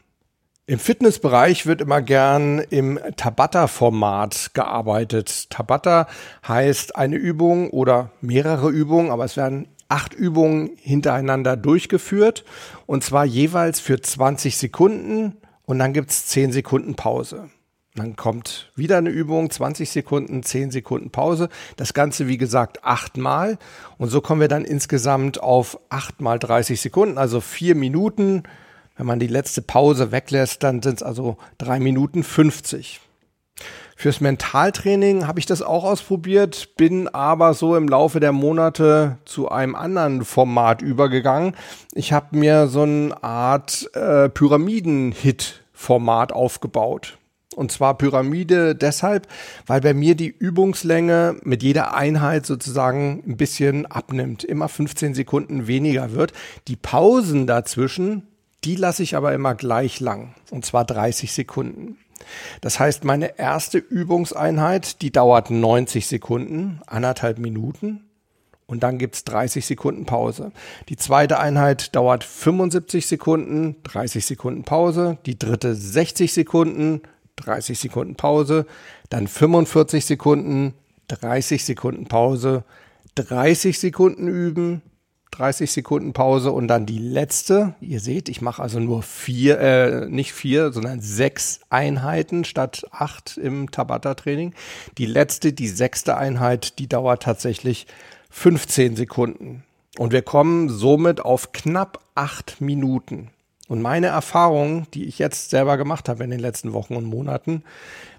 Im 0.71 0.79
Fitnessbereich 0.79 1.67
wird 1.67 1.81
immer 1.81 2.01
gern 2.01 2.61
im 2.61 3.01
Tabata-Format 3.17 4.53
gearbeitet. 4.55 5.51
Tabata 5.51 6.07
heißt 6.47 6.95
eine 6.95 7.17
Übung 7.17 7.71
oder 7.71 8.13
mehrere 8.21 8.71
Übungen, 8.71 9.11
aber 9.11 9.25
es 9.25 9.37
werden 9.37 9.67
acht 9.89 10.15
Übungen 10.15 10.71
hintereinander 10.81 11.57
durchgeführt 11.57 12.45
und 12.87 13.03
zwar 13.03 13.25
jeweils 13.25 13.81
für 13.81 14.01
20 14.01 14.57
Sekunden 14.57 15.39
und 15.65 15.81
dann 15.81 15.93
gibt's 15.93 16.29
10 16.29 16.53
Sekunden 16.53 16.95
Pause. 16.95 17.51
Dann 17.97 18.15
kommt 18.15 18.71
wieder 18.77 18.99
eine 18.99 19.11
Übung, 19.11 19.51
20 19.51 19.91
Sekunden, 19.91 20.45
10 20.45 20.71
Sekunden 20.71 21.11
Pause. 21.11 21.49
Das 21.79 21.95
Ganze, 21.95 22.29
wie 22.29 22.39
gesagt, 22.39 22.85
achtmal. 22.85 23.59
Und 23.99 24.11
so 24.11 24.21
kommen 24.21 24.41
wir 24.41 24.47
dann 24.47 24.65
insgesamt 24.65 25.43
auf 25.43 25.81
acht 25.89 26.21
mal 26.21 26.39
30 26.39 26.81
Sekunden, 26.81 27.19
also 27.19 27.41
vier 27.41 27.75
Minuten 27.75 28.45
wenn 29.01 29.07
man 29.07 29.19
die 29.19 29.29
letzte 29.29 29.63
Pause 29.63 30.13
weglässt, 30.13 30.63
dann 30.63 30.83
sind 30.83 30.97
es 30.97 31.03
also 31.03 31.39
drei 31.57 31.81
Minuten 31.81 32.23
50. 32.23 33.01
Fürs 33.97 34.21
Mentaltraining 34.21 35.27
habe 35.27 35.39
ich 35.39 35.47
das 35.47 35.63
auch 35.63 35.85
ausprobiert, 35.85 36.77
bin 36.77 37.09
aber 37.09 37.55
so 37.55 37.77
im 37.77 37.89
Laufe 37.89 38.21
der 38.21 38.33
Monate 38.33 39.17
zu 39.25 39.49
einem 39.49 39.75
anderen 39.75 40.27
Format 40.27 40.83
übergegangen. 40.83 41.57
Ich 41.95 42.13
habe 42.13 42.37
mir 42.37 42.67
so 42.67 42.83
eine 42.83 43.25
Art 43.25 43.89
äh, 43.95 44.29
Pyramiden-Hit-Format 44.29 46.35
aufgebaut. 46.35 47.17
Und 47.57 47.73
zwar 47.73 47.97
Pyramide 47.97 48.75
deshalb, 48.75 49.29
weil 49.67 49.81
bei 49.81 49.95
mir 49.95 50.15
die 50.15 50.29
Übungslänge 50.29 51.37
mit 51.43 51.63
jeder 51.63 51.95
Einheit 51.95 52.45
sozusagen 52.45 53.23
ein 53.27 53.39
bisschen 53.39 53.87
abnimmt, 53.87 54.45
immer 54.45 54.69
15 54.69 55.15
Sekunden 55.15 55.67
weniger 55.67 56.13
wird. 56.13 56.35
Die 56.69 56.77
Pausen 56.77 57.47
dazwischen, 57.47 58.27
die 58.65 58.77
lasse 58.77 59.03
ich 59.03 59.17
aber 59.17 59.33
immer 59.33 59.55
gleich 59.55 60.01
lang, 60.01 60.35
und 60.51 60.65
zwar 60.65 60.85
30 60.85 61.33
Sekunden. 61.33 61.99
Das 62.61 62.79
heißt, 62.79 63.05
meine 63.05 63.39
erste 63.39 63.79
Übungseinheit, 63.79 65.03
die 65.03 65.11
dauert 65.11 65.51
90 65.51 66.07
Sekunden, 66.07 66.81
anderthalb 66.87 67.39
Minuten. 67.39 68.05
Und 68.67 68.85
dann 68.85 68.99
gibt's 68.99 69.25
30 69.25 69.67
Sekunden 69.67 70.07
Pause. 70.07 70.53
Die 70.89 70.97
zweite 70.97 71.41
Einheit 71.41 71.97
dauert 71.97 72.23
75 72.23 73.05
Sekunden, 73.05 73.75
30 73.83 74.25
Sekunden 74.25 74.63
Pause. 74.63 75.19
Die 75.27 75.37
dritte 75.37 75.75
60 75.75 76.33
Sekunden, 76.33 77.03
30 77.37 77.79
Sekunden 77.79 78.15
Pause, 78.15 78.67
dann 79.09 79.27
45 79.27 80.05
Sekunden, 80.05 80.75
30 81.09 81.65
Sekunden 81.65 82.07
Pause, 82.07 82.63
30 83.17 83.81
Sekunden 83.81 84.29
üben, 84.29 84.83
30 85.31 85.71
Sekunden 85.71 86.13
Pause 86.13 86.53
und 86.53 86.69
dann 86.69 86.87
die 86.87 86.99
letzte. 86.99 87.75
Ihr 87.81 88.01
seht, 88.01 88.29
ich 88.29 88.41
mache 88.41 88.63
also 88.63 88.81
nur 88.81 89.03
vier, 89.03 89.61
äh, 89.61 90.07
nicht 90.09 90.33
vier, 90.33 90.73
sondern 90.73 91.01
sechs 91.01 91.61
Einheiten 91.71 92.45
statt 92.45 92.87
acht 92.91 93.37
im 93.37 93.71
Tabata-Training. 93.71 94.55
Die 94.99 95.07
letzte, 95.07 95.53
die 95.53 95.69
sechste 95.69 96.17
Einheit, 96.17 96.79
die 96.79 96.89
dauert 96.89 97.23
tatsächlich 97.23 97.87
15 98.31 98.97
Sekunden. 98.97 99.65
Und 99.99 100.13
wir 100.13 100.23
kommen 100.23 100.69
somit 100.69 101.21
auf 101.21 101.53
knapp 101.53 102.01
acht 102.15 102.61
Minuten. 102.61 103.31
Und 103.69 103.83
meine 103.83 104.09
Erfahrung, 104.09 104.89
die 104.95 105.05
ich 105.05 105.21
jetzt 105.21 105.51
selber 105.51 105.77
gemacht 105.77 106.09
habe 106.09 106.25
in 106.25 106.31
den 106.31 106.41
letzten 106.41 106.73
Wochen 106.73 106.97
und 106.97 107.05
Monaten, 107.05 107.63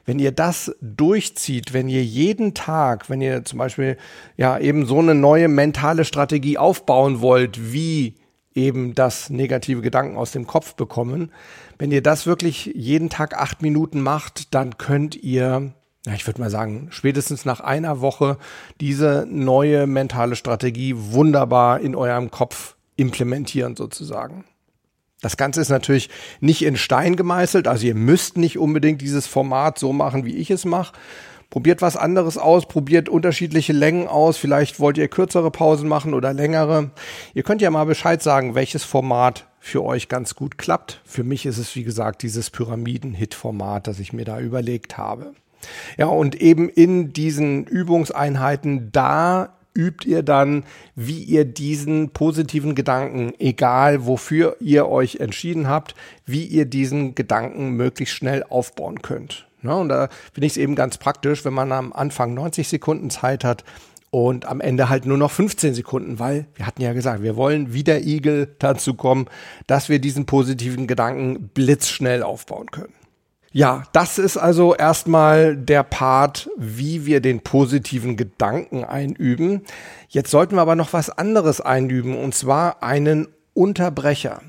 wenn 0.05 0.19
ihr 0.19 0.31
das 0.31 0.75
durchzieht, 0.81 1.73
wenn 1.73 1.87
ihr 1.87 2.03
jeden 2.03 2.53
Tag, 2.53 3.09
wenn 3.09 3.21
ihr 3.21 3.45
zum 3.45 3.59
Beispiel 3.59 3.97
ja 4.37 4.57
eben 4.57 4.85
so 4.85 4.99
eine 4.99 5.15
neue 5.15 5.47
mentale 5.47 6.05
Strategie 6.05 6.57
aufbauen 6.57 7.21
wollt, 7.21 7.73
wie 7.73 8.15
eben 8.53 8.95
das 8.95 9.29
negative 9.29 9.81
Gedanken 9.81 10.17
aus 10.17 10.31
dem 10.31 10.47
Kopf 10.47 10.75
bekommen, 10.75 11.31
wenn 11.77 11.91
ihr 11.91 12.03
das 12.03 12.25
wirklich 12.25 12.71
jeden 12.75 13.09
Tag 13.09 13.37
acht 13.37 13.61
Minuten 13.61 14.01
macht, 14.01 14.53
dann 14.53 14.77
könnt 14.77 15.15
ihr 15.15 15.73
ja, 16.05 16.13
ich 16.13 16.25
würde 16.25 16.41
mal 16.41 16.49
sagen, 16.49 16.87
spätestens 16.89 17.45
nach 17.45 17.59
einer 17.59 18.01
Woche 18.01 18.37
diese 18.79 19.27
neue 19.29 19.85
mentale 19.85 20.35
Strategie 20.35 20.95
wunderbar 20.97 21.79
in 21.79 21.95
eurem 21.95 22.31
Kopf 22.31 22.75
implementieren 22.95 23.75
sozusagen. 23.75 24.45
Das 25.21 25.37
Ganze 25.37 25.61
ist 25.61 25.69
natürlich 25.69 26.09
nicht 26.39 26.63
in 26.63 26.75
Stein 26.75 27.15
gemeißelt, 27.15 27.67
also 27.67 27.85
ihr 27.85 27.95
müsst 27.95 28.37
nicht 28.37 28.57
unbedingt 28.57 29.01
dieses 29.01 29.27
Format 29.27 29.79
so 29.79 29.93
machen, 29.93 30.25
wie 30.25 30.35
ich 30.35 30.51
es 30.51 30.65
mache. 30.65 30.93
Probiert 31.51 31.81
was 31.81 31.97
anderes 31.97 32.37
aus, 32.37 32.65
probiert 32.65 33.09
unterschiedliche 33.09 33.73
Längen 33.73 34.07
aus. 34.07 34.37
Vielleicht 34.37 34.79
wollt 34.79 34.97
ihr 34.97 35.09
kürzere 35.09 35.51
Pausen 35.51 35.89
machen 35.89 36.13
oder 36.13 36.31
längere. 36.31 36.91
Ihr 37.33 37.43
könnt 37.43 37.61
ja 37.61 37.69
mal 37.69 37.83
Bescheid 37.83 38.23
sagen, 38.23 38.55
welches 38.55 38.85
Format 38.85 39.47
für 39.59 39.83
euch 39.83 40.07
ganz 40.07 40.33
gut 40.35 40.57
klappt. 40.57 41.01
Für 41.03 41.25
mich 41.25 41.45
ist 41.45 41.57
es, 41.57 41.75
wie 41.75 41.83
gesagt, 41.83 42.23
dieses 42.23 42.49
Pyramiden-Hit-Format, 42.51 43.87
das 43.87 43.99
ich 43.99 44.13
mir 44.13 44.23
da 44.23 44.39
überlegt 44.39 44.97
habe. 44.97 45.33
Ja, 45.97 46.07
und 46.07 46.35
eben 46.41 46.69
in 46.69 47.11
diesen 47.11 47.65
Übungseinheiten, 47.65 48.91
da 48.93 49.57
übt 49.75 50.07
ihr 50.07 50.23
dann, 50.23 50.63
wie 50.95 51.23
ihr 51.23 51.45
diesen 51.45 52.11
positiven 52.11 52.75
Gedanken, 52.75 53.33
egal 53.39 54.05
wofür 54.05 54.57
ihr 54.59 54.87
euch 54.87 55.17
entschieden 55.17 55.67
habt, 55.67 55.95
wie 56.25 56.45
ihr 56.45 56.65
diesen 56.65 57.15
Gedanken 57.15 57.71
möglichst 57.71 58.15
schnell 58.15 58.43
aufbauen 58.43 59.01
könnt. 59.01 59.47
Ja, 59.63 59.73
und 59.73 59.89
da 59.89 60.09
finde 60.33 60.47
ich 60.47 60.53
es 60.53 60.57
eben 60.57 60.75
ganz 60.75 60.97
praktisch, 60.97 61.45
wenn 61.45 61.53
man 61.53 61.71
am 61.71 61.93
Anfang 61.93 62.33
90 62.33 62.67
Sekunden 62.67 63.09
Zeit 63.09 63.43
hat 63.43 63.63
und 64.09 64.45
am 64.45 64.59
Ende 64.59 64.89
halt 64.89 65.05
nur 65.05 65.17
noch 65.17 65.31
15 65.31 65.73
Sekunden, 65.73 66.19
weil 66.19 66.45
wir 66.55 66.65
hatten 66.65 66.81
ja 66.81 66.93
gesagt, 66.93 67.23
wir 67.23 67.35
wollen 67.35 67.73
wie 67.73 67.83
der 67.83 68.05
Igel 68.05 68.55
dazu 68.59 68.95
kommen, 68.95 69.27
dass 69.67 69.87
wir 69.87 69.99
diesen 69.99 70.25
positiven 70.25 70.87
Gedanken 70.87 71.49
blitzschnell 71.53 72.23
aufbauen 72.23 72.71
können. 72.71 72.93
Ja, 73.53 73.83
das 73.91 74.17
ist 74.17 74.37
also 74.37 74.73
erstmal 74.73 75.57
der 75.57 75.83
Part, 75.83 76.49
wie 76.57 77.05
wir 77.05 77.19
den 77.19 77.41
positiven 77.41 78.15
Gedanken 78.15 78.85
einüben. 78.85 79.63
Jetzt 80.07 80.31
sollten 80.31 80.55
wir 80.55 80.61
aber 80.61 80.75
noch 80.75 80.93
was 80.93 81.09
anderes 81.09 81.59
einüben, 81.59 82.17
und 82.17 82.33
zwar 82.33 82.81
einen 82.81 83.27
Unterbrecher. 83.53 84.41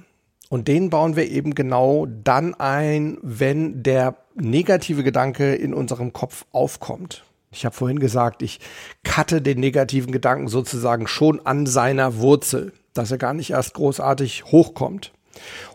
Und 0.50 0.68
den 0.68 0.90
bauen 0.90 1.16
wir 1.16 1.28
eben 1.28 1.56
genau 1.56 2.06
dann 2.06 2.54
ein, 2.54 3.18
wenn 3.22 3.82
der 3.82 4.16
negative 4.36 5.02
Gedanke 5.02 5.54
in 5.54 5.74
unserem 5.74 6.12
Kopf 6.12 6.44
aufkommt. 6.52 7.24
Ich 7.50 7.64
habe 7.64 7.74
vorhin 7.74 7.98
gesagt, 7.98 8.40
ich 8.42 8.60
cutte 9.02 9.42
den 9.42 9.58
negativen 9.58 10.12
Gedanken 10.12 10.46
sozusagen 10.46 11.08
schon 11.08 11.44
an 11.44 11.66
seiner 11.66 12.18
Wurzel, 12.18 12.72
dass 12.94 13.10
er 13.10 13.18
gar 13.18 13.34
nicht 13.34 13.50
erst 13.50 13.74
großartig 13.74 14.44
hochkommt. 14.44 15.12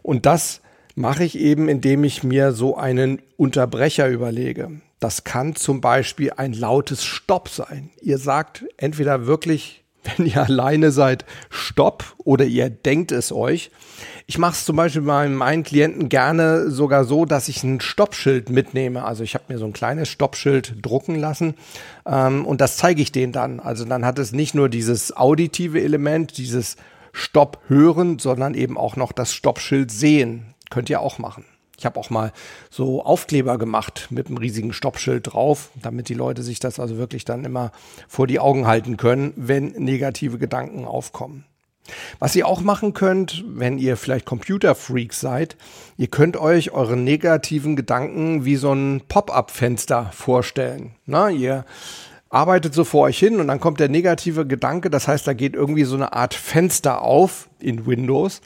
Und 0.02 0.26
das 0.26 0.62
mache 0.98 1.24
ich 1.24 1.38
eben, 1.38 1.70
indem 1.70 2.04
ich 2.04 2.24
mir 2.24 2.52
so 2.52 2.76
einen 2.76 3.22
Unterbrecher 3.38 4.10
überlege. 4.10 4.82
Das 5.00 5.24
kann 5.24 5.56
zum 5.56 5.80
Beispiel 5.80 6.32
ein 6.36 6.54
lautes 6.54 7.06
Stopp 7.06 7.50
sein. 7.50 7.92
Ihr 8.02 8.18
sagt 8.18 8.66
entweder 8.78 9.28
wirklich, 9.28 9.84
wenn 10.18 10.26
ihr 10.26 10.44
alleine 10.44 10.92
seid, 10.92 11.24
Stopp 11.52 12.16
oder 12.18 12.46
ihr 12.46 12.72
denkt 12.72 13.12
es 13.12 13.32
euch. 13.32 13.70
Ich 14.26 14.40
mache 14.40 14.54
es 14.54 14.66
zum 14.66 14.76
Beispiel 14.76 15.04
bei 15.04 15.30
meinen 15.30 15.62
Klienten 15.62 16.10
gerne 16.10 16.72
sogar 16.72 17.06
so, 17.06 17.26
dass 17.26 17.48
ich 17.48 17.64
ein 17.64 17.80
Stoppschild 17.80 18.50
mitnehme. 18.50 19.06
Also 19.06 19.24
ich 19.24 19.36
habe 19.36 19.46
mir 19.50 19.60
so 19.60 19.66
ein 19.66 19.74
kleines 19.74 20.10
Stoppschild 20.10 20.78
drucken 20.82 21.16
lassen 21.16 21.54
ähm, 22.08 22.44
und 22.44 22.60
das 22.60 22.78
zeige 22.78 23.04
ich 23.04 23.12
denen 23.12 23.34
dann. 23.34 23.60
Also 23.60 23.86
dann 23.86 24.04
hat 24.04 24.18
es 24.18 24.32
nicht 24.32 24.56
nur 24.56 24.68
dieses 24.68 25.16
auditive 25.16 25.80
Element, 25.80 26.40
dieses 26.40 26.76
Stopp 27.14 27.60
hören, 27.68 28.18
sondern 28.18 28.56
eben 28.56 28.78
auch 28.80 28.96
noch 28.96 29.12
das 29.12 29.32
Stoppschild 29.32 29.92
sehen. 29.92 30.56
Könnt 30.70 30.90
ihr 30.90 31.00
auch 31.02 31.18
machen. 31.18 31.46
Ich 31.78 31.86
habe 31.86 32.00
auch 32.00 32.10
mal 32.10 32.32
so 32.72 33.04
Aufkleber 33.04 33.60
gemacht 33.60 34.08
mit 34.10 34.28
einem 34.28 34.38
riesigen 34.38 34.74
Stoppschild 34.74 35.34
drauf, 35.34 35.70
damit 35.80 36.10
die 36.10 36.16
Leute 36.16 36.42
sich 36.42 36.60
das 36.60 36.80
also 36.80 36.98
wirklich 36.98 37.24
dann 37.24 37.46
immer 37.46 37.72
vor 38.08 38.26
die 38.26 38.40
Augen 38.40 38.66
halten 38.66 38.98
können, 38.98 39.34
wenn 39.36 39.74
negative 39.74 40.40
Gedanken 40.40 40.86
aufkommen. 40.86 41.46
Was 42.20 42.36
ihr 42.36 42.48
auch 42.48 42.62
machen 42.62 42.94
könnt, 42.94 43.46
wenn 43.48 43.78
ihr 43.78 43.96
vielleicht 43.96 44.26
Computerfreaks 44.26 45.22
seid, 45.22 45.56
ihr 45.98 46.08
könnt 46.08 46.36
euch 46.36 46.72
eure 46.72 46.98
negativen 46.98 47.76
Gedanken 47.76 48.44
wie 48.44 48.56
so 48.56 48.74
ein 48.74 49.04
Pop-up-Fenster 49.08 50.12
vorstellen. 50.12 50.96
Na, 51.06 51.30
ihr 51.30 51.64
arbeitet 52.30 52.74
so 52.74 52.84
vor 52.84 53.04
euch 53.04 53.20
hin 53.20 53.40
und 53.40 53.48
dann 53.48 53.60
kommt 53.60 53.80
der 53.80 53.88
negative 53.88 54.46
Gedanke, 54.46 54.90
das 54.90 55.08
heißt, 55.08 55.26
da 55.28 55.34
geht 55.34 55.54
irgendwie 55.54 55.86
so 55.86 55.96
eine 55.96 56.12
Art 56.12 56.34
Fenster 56.34 57.02
auf 57.02 57.48
in 57.60 57.86
Windows 57.86 58.42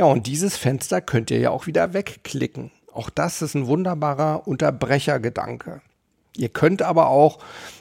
ja, 0.00 0.06
und 0.06 0.26
dieses 0.26 0.56
Fenster 0.56 1.02
könnt 1.02 1.30
ihr 1.30 1.40
ja 1.40 1.50
auch 1.50 1.66
wieder 1.66 1.92
wegklicken. 1.92 2.70
Auch 2.90 3.10
das 3.10 3.42
ist 3.42 3.54
ein 3.54 3.66
wunderbarer 3.66 4.48
Unterbrechergedanke. 4.48 5.82
Ihr 6.34 6.48
könnt 6.48 6.80
aber 6.80 7.08
auch, 7.08 7.38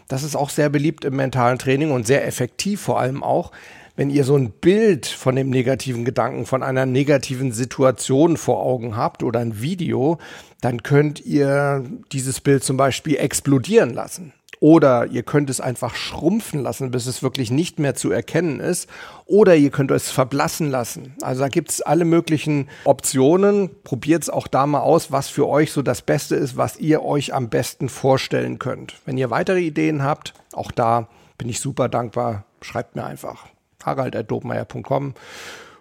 das 0.09 0.23
ist 0.23 0.35
auch 0.35 0.49
sehr 0.49 0.67
beliebt 0.67 1.05
im 1.05 1.15
mentalen 1.15 1.59
Training 1.59 1.91
und 1.91 2.05
sehr 2.05 2.27
effektiv 2.27 2.81
vor 2.81 2.99
allem 2.99 3.23
auch, 3.23 3.53
wenn 3.95 4.09
ihr 4.09 4.25
so 4.25 4.35
ein 4.35 4.51
Bild 4.51 5.05
von 5.05 5.37
dem 5.37 5.49
negativen 5.49 6.03
Gedanken, 6.03 6.45
von 6.45 6.61
einer 6.61 6.85
negativen 6.85 7.53
Situation 7.53 8.35
vor 8.35 8.63
Augen 8.63 8.97
habt 8.97 9.23
oder 9.23 9.39
ein 9.39 9.61
Video, 9.61 10.17
dann 10.59 10.83
könnt 10.83 11.25
ihr 11.25 11.85
dieses 12.11 12.41
Bild 12.41 12.65
zum 12.65 12.75
Beispiel 12.75 13.15
explodieren 13.15 13.93
lassen. 13.93 14.33
Oder 14.59 15.05
ihr 15.07 15.23
könnt 15.23 15.49
es 15.49 15.61
einfach 15.61 15.95
schrumpfen 15.95 16.61
lassen, 16.61 16.91
bis 16.91 17.05
es 17.05 17.23
wirklich 17.23 17.49
nicht 17.49 17.79
mehr 17.79 17.95
zu 17.95 18.11
erkennen 18.11 18.59
ist. 18.59 18.89
Oder 19.25 19.55
ihr 19.55 19.69
könnt 19.69 19.91
es 19.91 20.11
verblassen 20.11 20.69
lassen. 20.69 21.15
Also 21.21 21.41
da 21.41 21.47
gibt's 21.47 21.81
alle 21.81 22.03
möglichen 22.03 22.67
Optionen. 22.83 23.69
Probiert 23.83 24.23
es 24.23 24.29
auch 24.29 24.47
da 24.47 24.65
mal 24.65 24.81
aus, 24.81 25.11
was 25.11 25.29
für 25.29 25.47
euch 25.47 25.71
so 25.71 25.81
das 25.81 26.01
Beste 26.01 26.35
ist, 26.35 26.57
was 26.57 26.77
ihr 26.77 27.03
euch 27.03 27.33
am 27.33 27.49
besten 27.49 27.87
vorstellen 27.87 28.59
könnt. 28.59 28.95
Wenn 29.05 29.17
ihr 29.17 29.29
weitere 29.29 29.61
Ideen 29.61 30.03
habt, 30.03 30.33
auch 30.53 30.71
da 30.71 31.07
bin 31.37 31.47
ich 31.47 31.61
super 31.61 31.87
dankbar. 31.87 32.43
Schreibt 32.61 32.95
mir 32.97 33.05
einfach. 33.05 33.45
harald.dobmeier.com 33.83 35.13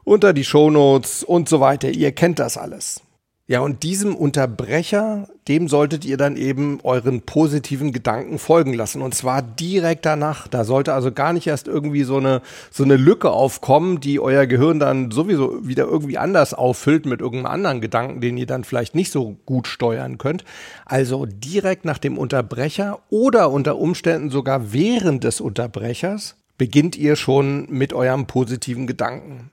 unter 0.05 0.33
die 0.33 0.45
Shownotes 0.45 1.23
und 1.23 1.49
so 1.49 1.61
weiter. 1.61 1.91
Ihr 1.91 2.13
kennt 2.13 2.39
das 2.39 2.57
alles. 2.57 3.03
Ja, 3.51 3.61
und 3.61 3.83
diesem 3.83 4.15
Unterbrecher, 4.15 5.27
dem 5.49 5.69
solltet 5.69 6.05
ihr 6.05 6.19
dann 6.19 6.37
eben 6.37 6.81
euren 6.83 7.23
positiven 7.23 7.93
Gedanken 7.93 8.39
folgen 8.39 8.75
lassen. 8.75 9.01
Und 9.01 9.15
zwar 9.15 9.41
direkt 9.41 10.05
danach. 10.05 10.49
Da 10.49 10.65
sollte 10.65 10.93
also 10.93 11.13
gar 11.13 11.33
nicht 11.33 11.47
erst 11.47 11.67
irgendwie 11.67 12.03
so 12.03 12.19
eine, 12.19 12.43
so 12.71 12.85
eine 12.85 12.97
Lücke 12.97 13.31
aufkommen, 13.31 14.01
die 14.01 14.21
euer 14.21 14.45
Gehirn 14.45 14.79
dann 14.79 15.11
sowieso 15.11 15.67
wieder 15.67 15.87
irgendwie 15.87 16.19
anders 16.19 16.53
auffüllt 16.53 17.07
mit 17.07 17.23
irgendeinem 17.23 17.55
anderen 17.55 17.81
Gedanken, 17.81 18.21
den 18.21 18.37
ihr 18.37 18.45
dann 18.45 18.65
vielleicht 18.65 18.95
nicht 18.95 19.11
so 19.11 19.39
gut 19.47 19.67
steuern 19.67 20.19
könnt. 20.19 20.45
Also 20.85 21.25
direkt 21.25 21.87
nach 21.87 21.97
dem 21.97 22.19
Unterbrecher 22.19 22.99
oder 23.09 23.51
unter 23.51 23.79
Umständen 23.79 24.29
sogar 24.29 24.75
während 24.75 25.25
des 25.25 25.41
Unterbrechers 25.41 26.37
beginnt 26.59 26.97
ihr 26.97 27.17
schon 27.17 27.67
mit 27.71 27.95
eurem 27.95 28.27
positiven 28.27 28.87
Gedanken. 28.87 29.51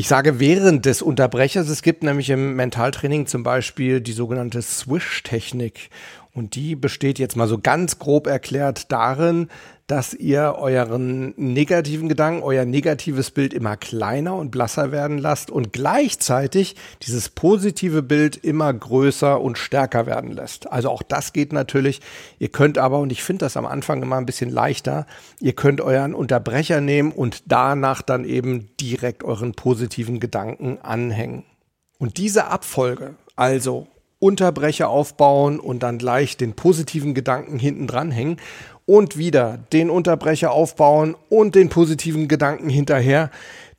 Ich 0.00 0.08
sage 0.08 0.40
während 0.40 0.86
des 0.86 1.02
Unterbrechers. 1.02 1.68
Es 1.68 1.82
gibt 1.82 2.02
nämlich 2.02 2.30
im 2.30 2.56
Mentaltraining 2.56 3.26
zum 3.26 3.42
Beispiel 3.42 4.00
die 4.00 4.12
sogenannte 4.14 4.62
Swish-Technik. 4.62 5.90
Und 6.32 6.54
die 6.54 6.74
besteht 6.74 7.18
jetzt 7.18 7.36
mal 7.36 7.46
so 7.46 7.58
ganz 7.58 7.98
grob 7.98 8.26
erklärt 8.26 8.90
darin, 8.92 9.50
dass 9.90 10.14
ihr 10.14 10.54
euren 10.56 11.34
negativen 11.36 12.08
Gedanken, 12.08 12.44
euer 12.44 12.64
negatives 12.64 13.32
Bild 13.32 13.52
immer 13.52 13.76
kleiner 13.76 14.36
und 14.36 14.52
blasser 14.52 14.92
werden 14.92 15.18
lasst 15.18 15.50
und 15.50 15.72
gleichzeitig 15.72 16.76
dieses 17.02 17.28
positive 17.28 18.00
Bild 18.00 18.36
immer 18.36 18.72
größer 18.72 19.40
und 19.40 19.58
stärker 19.58 20.06
werden 20.06 20.30
lässt. 20.30 20.70
Also 20.70 20.90
auch 20.90 21.02
das 21.02 21.32
geht 21.32 21.52
natürlich. 21.52 22.02
Ihr 22.38 22.50
könnt 22.50 22.78
aber, 22.78 23.00
und 23.00 23.10
ich 23.10 23.24
finde 23.24 23.44
das 23.46 23.56
am 23.56 23.66
Anfang 23.66 24.00
immer 24.00 24.16
ein 24.16 24.26
bisschen 24.26 24.50
leichter, 24.50 25.06
ihr 25.40 25.54
könnt 25.54 25.80
euren 25.80 26.14
Unterbrecher 26.14 26.80
nehmen 26.80 27.10
und 27.10 27.42
danach 27.46 28.00
dann 28.00 28.24
eben 28.24 28.68
direkt 28.80 29.24
euren 29.24 29.54
positiven 29.54 30.20
Gedanken 30.20 30.78
anhängen. 30.82 31.42
Und 31.98 32.16
diese 32.16 32.44
Abfolge, 32.44 33.16
also 33.34 33.88
Unterbrecher 34.20 34.90
aufbauen 34.90 35.58
und 35.58 35.82
dann 35.82 35.98
gleich 35.98 36.36
den 36.36 36.52
positiven 36.52 37.14
Gedanken 37.14 37.58
hinten 37.58 37.86
dranhängen 37.86 38.36
und 38.90 39.16
wieder 39.16 39.58
den 39.72 39.88
Unterbrecher 39.88 40.50
aufbauen 40.50 41.14
und 41.28 41.54
den 41.54 41.68
positiven 41.68 42.26
Gedanken 42.26 42.68
hinterher. 42.68 43.30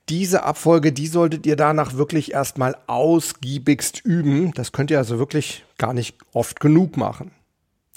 Diese 0.07 0.43
Abfolge, 0.43 0.93
die 0.93 1.07
solltet 1.07 1.45
ihr 1.45 1.57
danach 1.57 1.97
wirklich 1.97 2.31
erstmal 2.31 2.77
ausgiebigst 2.87 4.05
üben. 4.05 4.53
Das 4.53 4.71
könnt 4.71 4.89
ihr 4.89 4.99
also 4.99 5.19
wirklich 5.19 5.65
gar 5.77 5.93
nicht 5.93 6.15
oft 6.31 6.61
genug 6.61 6.95
machen. 6.95 7.31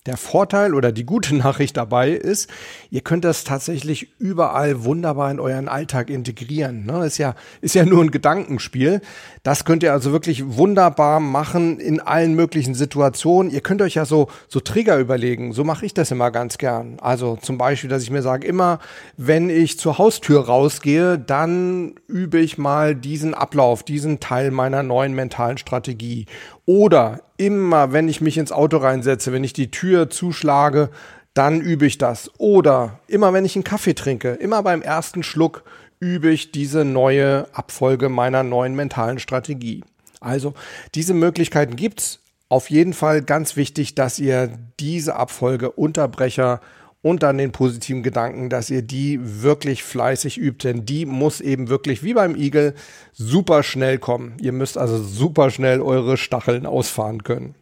Der 0.07 0.19
Vorteil 0.19 0.75
oder 0.75 0.93
die 0.93 1.07
gute 1.07 1.35
Nachricht 1.37 1.79
dabei 1.79 2.11
ist, 2.11 2.51
ihr 2.91 3.01
könnt 3.01 3.25
das 3.25 3.45
tatsächlich 3.45 4.09
überall 4.19 4.85
wunderbar 4.85 5.31
in 5.31 5.41
euren 5.41 5.67
Alltag 5.67 6.11
integrieren. 6.11 6.85
Ne? 6.85 7.07
Ist, 7.07 7.17
ja, 7.17 7.35
ist 7.63 7.75
ja 7.75 7.87
nur 7.87 8.05
ein 8.05 8.11
Gedankenspiel. 8.11 9.01
Das 9.43 9.65
könnt 9.65 9.83
ihr 9.83 9.93
also 9.93 10.13
wirklich 10.13 10.57
wunderbar 10.57 11.21
machen 11.21 11.81
in 11.81 12.01
allen 12.01 12.35
möglichen 12.35 12.75
Situationen. 12.75 13.51
Ihr 13.51 13.63
könnt 13.63 13.81
euch 13.81 13.95
ja 13.95 14.05
so, 14.05 14.29
so 14.49 14.61
Trigger 14.61 14.99
überlegen. 14.99 15.55
So 15.55 15.65
mache 15.65 15.87
ich 15.87 15.95
das 15.95 16.11
immer 16.11 16.31
ganz 16.31 16.59
gern. 16.59 16.99
Also 17.01 17.37
zum 17.37 17.57
Beispiel, 17.57 17.89
dass 17.89 18.03
ich 18.03 18.11
mir 18.11 18.23
sage, 18.23 18.47
immer 18.47 18.81
wenn 19.17 19.49
ich 19.49 19.79
zur 19.79 19.97
Haustür 19.97 20.45
rausgehe, 20.45 21.19
dann 21.19 21.95
übe 22.09 22.41
ich 22.41 22.59
mal 22.59 22.95
diesen 22.95 23.33
Ablauf, 23.33 23.83
diesen 23.83 24.21
Teil 24.21 24.51
meiner 24.51 24.83
neuen 24.83 25.15
mentalen 25.15 25.57
Strategie. 25.57 26.27
Oder 26.67 27.21
immer, 27.37 27.93
wenn 27.93 28.09
ich 28.09 28.21
mich 28.21 28.39
ins 28.39 28.53
Auto 28.53 28.79
reinsetze, 28.79 29.33
wenn 29.33 29.45
ich 29.45 29.53
die 29.53 29.71
Tür 29.71 30.09
zuschlage, 30.11 30.91
dann 31.35 31.61
übe 31.61 31.87
ich 31.87 31.99
das. 31.99 32.31
Oder 32.39 33.01
immer, 33.09 33.33
wenn 33.33 33.45
ich 33.45 33.57
einen 33.57 33.65
Kaffee 33.65 33.95
trinke, 33.95 34.31
immer 34.31 34.63
beim 34.63 34.83
ersten 34.83 35.23
Schluck 35.23 35.65
übe 36.01 36.31
ich 36.31 36.53
diese 36.53 36.85
neue 36.85 37.47
Abfolge 37.53 38.09
meiner 38.09 38.43
neuen 38.43 38.75
mentalen 38.75 39.19
Strategie. 39.19 39.83
Also 40.21 40.55
diese 40.95 41.15
Möglichkeiten 41.15 41.77
gibt's. 41.77 42.21
Auf 42.49 42.71
jeden 42.71 42.93
Fall 42.93 43.23
ganz 43.23 43.57
wichtig, 43.57 43.95
dass 43.95 44.19
ihr 44.19 44.51
diese 44.79 45.17
Abfolge 45.17 45.73
Unterbrecher 45.73 46.61
und 47.05 47.23
dann 47.23 47.37
den 47.37 47.53
positiven 47.53 48.03
Gedanken, 48.03 48.49
dass 48.49 48.71
ihr 48.71 48.81
die 48.81 49.21
wirklich 49.43 49.85
fleißig 49.85 50.39
übt, 50.39 50.67
denn 50.67 50.87
die 50.87 51.05
muss 51.05 51.43
eben 51.43 51.69
wirklich 51.69 52.03
wie 52.03 52.15
beim 52.15 52.35
Igel 52.35 52.73
super 53.13 53.63
schnell 53.63 53.99
kommen. 53.99 54.37
Ihr 54.41 54.53
müsst 54.53 54.79
also 54.79 55.03
super 55.03 55.51
schnell 55.51 55.83
eure 55.83 56.17
Stacheln 56.17 56.65
ausfahren 56.65 57.23
können. 57.23 57.55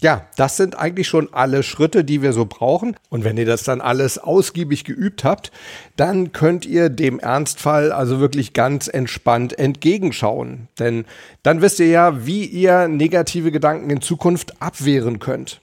Ja, 0.00 0.26
das 0.36 0.56
sind 0.56 0.76
eigentlich 0.76 1.06
schon 1.06 1.28
alle 1.32 1.62
Schritte, 1.62 2.02
die 2.02 2.22
wir 2.22 2.32
so 2.32 2.46
brauchen. 2.46 2.96
Und 3.10 3.24
wenn 3.24 3.36
ihr 3.36 3.44
das 3.44 3.62
dann 3.62 3.82
alles 3.82 4.16
ausgiebig 4.16 4.84
geübt 4.84 5.22
habt, 5.22 5.52
dann 5.96 6.32
könnt 6.32 6.64
ihr 6.64 6.88
dem 6.88 7.20
Ernstfall 7.20 7.92
also 7.92 8.20
wirklich 8.20 8.54
ganz 8.54 8.88
entspannt 8.88 9.56
entgegenschauen. 9.58 10.68
Denn 10.78 11.04
dann 11.42 11.60
wisst 11.60 11.78
ihr 11.78 11.88
ja, 11.88 12.26
wie 12.26 12.46
ihr 12.46 12.88
negative 12.88 13.52
Gedanken 13.52 13.90
in 13.90 14.00
Zukunft 14.00 14.60
abwehren 14.62 15.18
könnt. 15.18 15.60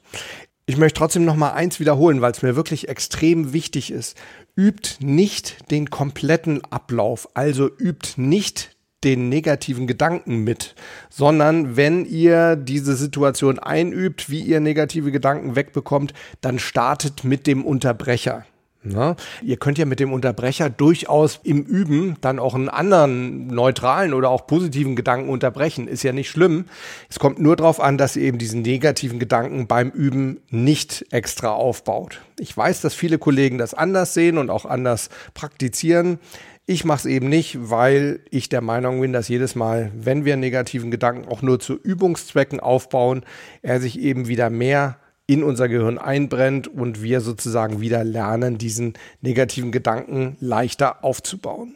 Ich 0.70 0.78
möchte 0.78 1.00
trotzdem 1.00 1.26
noch 1.26 1.36
mal 1.36 1.54
eins 1.54 1.80
wiederholen, 1.80 2.22
weil 2.22 2.32
es 2.32 2.44
mir 2.44 2.56
wirklich 2.56 2.90
extrem 2.90 3.54
wichtig 3.54 3.90
ist. 3.90 4.16
Übt 4.56 4.98
nicht 5.00 5.72
den 5.72 5.90
kompletten 5.90 6.64
Ablauf, 6.64 7.28
also 7.34 7.72
übt 7.80 8.22
nicht 8.22 8.78
den 9.04 9.30
negativen 9.30 9.88
Gedanken 9.88 10.44
mit, 10.44 10.76
sondern 11.10 11.76
wenn 11.76 12.06
ihr 12.06 12.56
diese 12.56 12.96
Situation 12.96 13.58
einübt, 13.58 14.30
wie 14.30 14.42
ihr 14.42 14.60
negative 14.60 15.12
Gedanken 15.12 15.56
wegbekommt, 15.56 16.14
dann 16.40 16.60
startet 16.60 17.24
mit 17.24 17.48
dem 17.48 17.66
Unterbrecher. 17.66 18.46
Na, 18.82 19.18
ihr 19.42 19.58
könnt 19.58 19.78
ja 19.78 19.86
mit 19.86 20.00
dem 20.00 20.14
Unterbrecher 20.14 20.70
durchaus 20.70 21.42
im 21.44 21.64
Üben 21.64 22.16
dann 22.22 22.40
auch 22.40 22.56
einen 22.56 22.70
anderen 22.70 23.48
neutralen 23.48 24.14
oder 24.14 24.30
auch 24.30 24.48
positiven 24.48 24.96
Gedanken 24.96 25.28
unterbrechen. 25.28 25.90
Ist 25.90 26.04
ja 26.04 26.14
nicht 26.14 26.30
schlimm. 26.30 26.64
Es 27.10 27.20
kommt 27.20 27.40
nur 27.40 27.58
darauf 27.58 27.82
an, 27.82 27.98
dass 27.98 28.16
ihr 28.16 28.24
eben 28.24 28.38
diesen 28.38 28.62
negativen 28.62 29.20
Gedanken 29.20 29.68
beim 29.68 29.90
Üben 29.90 30.40
nicht 30.50 31.06
extra 31.12 31.50
aufbaut. 31.52 32.22
Ich 32.40 32.56
weiß, 32.56 32.80
dass 32.80 32.94
viele 32.94 33.18
Kollegen 33.18 33.58
das 33.58 33.74
anders 33.74 34.14
sehen 34.14 34.38
und 34.38 34.50
auch 34.50 34.66
anders 34.66 35.10
praktizieren. 35.34 36.18
Ich 36.66 36.86
mache 36.86 37.00
es 37.00 37.06
eben 37.06 37.28
nicht, 37.28 37.58
weil 37.60 38.22
ich 38.30 38.48
der 38.48 38.62
Meinung 38.62 39.02
bin, 39.02 39.12
dass 39.12 39.28
jedes 39.28 39.56
Mal, 39.56 39.92
wenn 39.94 40.24
wir 40.24 40.38
negativen 40.38 40.90
Gedanken 40.90 41.28
auch 41.28 41.42
nur 41.42 41.60
zu 41.60 41.74
Übungszwecken 41.74 42.62
aufbauen, 42.62 43.26
er 43.62 43.82
sich 43.82 44.00
eben 44.00 44.30
wieder 44.30 44.50
mehr 44.50 45.00
in 45.30 45.44
unser 45.44 45.70
Gehirn 45.70 46.00
einbrennt 46.00 46.68
und 46.68 47.04
wir 47.04 47.22
sozusagen 47.22 47.82
wieder 47.82 48.04
lernen, 48.04 48.58
diesen 48.58 48.94
negativen 49.22 49.72
Gedanken 49.72 50.38
leichter 50.40 51.04
aufzubauen. 51.04 51.76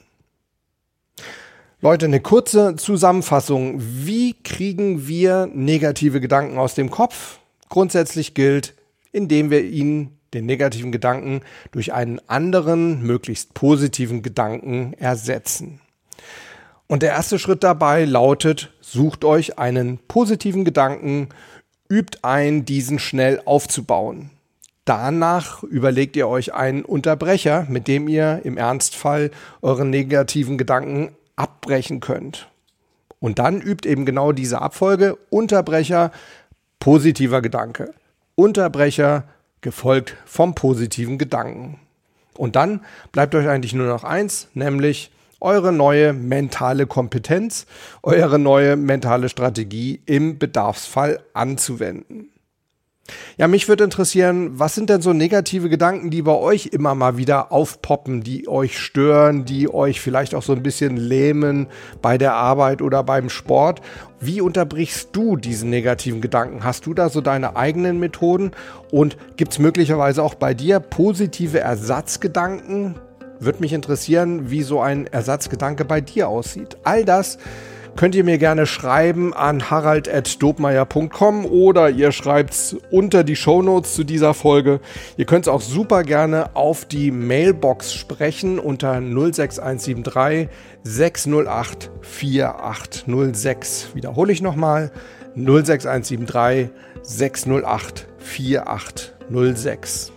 Leute, 1.79 2.07
eine 2.07 2.19
kurze 2.19 2.77
Zusammenfassung. 2.77 3.75
Wie 3.77 4.33
kriegen 4.41 5.07
wir 5.07 5.47
negative 5.53 6.19
Gedanken 6.19 6.57
aus 6.57 6.73
dem 6.73 6.89
Kopf? 6.89 7.37
Grundsätzlich 7.69 8.33
gilt, 8.33 8.73
indem 9.11 9.51
wir 9.51 9.63
ihn, 9.63 10.17
den 10.33 10.47
negativen 10.47 10.91
Gedanken, 10.91 11.41
durch 11.71 11.93
einen 11.93 12.19
anderen, 12.27 13.03
möglichst 13.03 13.53
positiven 13.53 14.23
Gedanken 14.23 14.93
ersetzen. 14.93 15.79
Und 16.87 17.03
der 17.03 17.11
erste 17.11 17.37
Schritt 17.37 17.63
dabei 17.63 18.05
lautet, 18.05 18.73
sucht 18.81 19.23
euch 19.23 19.59
einen 19.59 19.99
positiven 20.07 20.65
Gedanken, 20.65 21.29
übt 21.89 22.19
ein, 22.23 22.65
diesen 22.65 22.99
schnell 22.99 23.41
aufzubauen. 23.45 24.29
Danach 24.85 25.63
überlegt 25.63 26.15
ihr 26.17 26.27
euch 26.27 26.53
einen 26.53 26.83
Unterbrecher, 26.83 27.65
mit 27.69 27.87
dem 27.87 28.07
ihr 28.09 28.41
im 28.43 28.57
Ernstfall 28.57 29.31
euren 29.61 29.89
negativen 29.89 30.57
Gedanken 30.57 31.15
abbrechen 31.35 32.01
könnt. 32.01 32.49
Und 33.19 33.39
dann 33.39 33.61
übt 33.61 33.87
eben 33.87 34.05
genau 34.05 34.33
diese 34.33 34.61
Abfolge 34.61 35.17
Unterbrecher, 35.29 36.11
positiver 36.79 37.41
Gedanke. 37.41 37.93
Unterbrecher 38.35 39.23
gefolgt 39.61 40.17
vom 40.25 40.53
positiven 40.53 41.17
Gedanken. 41.17 41.79
Und 42.35 42.57
dann 42.57 42.81
bleibt 43.13 43.33
euch 43.35 43.47
eigentlich 43.47 43.73
nur 43.73 43.87
noch 43.87 44.03
eins, 44.03 44.49
nämlich 44.53 45.12
eure 45.43 45.71
neue 45.71 46.13
mentale 46.13 46.87
Kompetenz, 46.87 47.65
eure 48.01 48.39
neue 48.39 48.75
mentale 48.75 49.29
Strategie 49.29 50.01
im 50.05 50.39
Bedarfsfall 50.39 51.19
anzuwenden. 51.33 52.29
Ja, 53.37 53.49
mich 53.49 53.67
würde 53.67 53.83
interessieren, 53.83 54.57
was 54.59 54.75
sind 54.75 54.89
denn 54.89 55.01
so 55.01 55.11
negative 55.11 55.67
Gedanken, 55.67 56.09
die 56.09 56.21
bei 56.21 56.33
euch 56.33 56.67
immer 56.67 56.95
mal 56.95 57.17
wieder 57.17 57.51
aufpoppen, 57.51 58.23
die 58.23 58.47
euch 58.47 58.79
stören, 58.79 59.43
die 59.43 59.73
euch 59.73 59.99
vielleicht 59.99 60.33
auch 60.35 60.43
so 60.43 60.53
ein 60.53 60.63
bisschen 60.63 60.95
lähmen 60.95 61.67
bei 62.01 62.17
der 62.17 62.35
Arbeit 62.35 62.81
oder 62.81 63.03
beim 63.03 63.29
Sport? 63.29 63.81
Wie 64.21 64.39
unterbrichst 64.39 65.09
du 65.11 65.35
diesen 65.35 65.69
negativen 65.69 66.21
Gedanken? 66.21 66.63
Hast 66.63 66.85
du 66.85 66.93
da 66.93 67.09
so 67.09 67.19
deine 67.19 67.57
eigenen 67.57 67.99
Methoden? 67.99 68.51
Und 68.89 69.17
gibt 69.35 69.51
es 69.51 69.59
möglicherweise 69.59 70.23
auch 70.23 70.35
bei 70.35 70.53
dir 70.53 70.79
positive 70.79 71.59
Ersatzgedanken, 71.59 72.95
würde 73.45 73.59
mich 73.59 73.73
interessieren, 73.73 74.49
wie 74.49 74.63
so 74.63 74.81
ein 74.81 75.07
Ersatzgedanke 75.07 75.85
bei 75.85 76.01
dir 76.01 76.27
aussieht. 76.27 76.77
All 76.83 77.05
das 77.05 77.37
könnt 77.95 78.15
ihr 78.15 78.23
mir 78.23 78.37
gerne 78.37 78.65
schreiben 78.65 79.33
an 79.33 79.69
harald.dobmeier.com 79.69 81.45
oder 81.45 81.89
ihr 81.89 82.11
schreibt 82.11 82.53
es 82.53 82.75
unter 82.91 83.23
die 83.23 83.35
Shownotes 83.35 83.93
zu 83.93 84.03
dieser 84.03 84.33
Folge. 84.33 84.79
Ihr 85.17 85.25
könnt 85.25 85.45
es 85.45 85.49
auch 85.49 85.61
super 85.61 86.03
gerne 86.03 86.55
auf 86.55 86.85
die 86.85 87.11
Mailbox 87.11 87.93
sprechen 87.93 88.57
unter 88.59 88.99
06173 89.01 90.49
608 90.83 91.91
4806. 92.01 93.89
Wiederhole 93.93 94.33
ich 94.33 94.41
nochmal 94.41 94.91
06173 95.35 96.69
608 97.03 98.07
4806. 98.17 100.12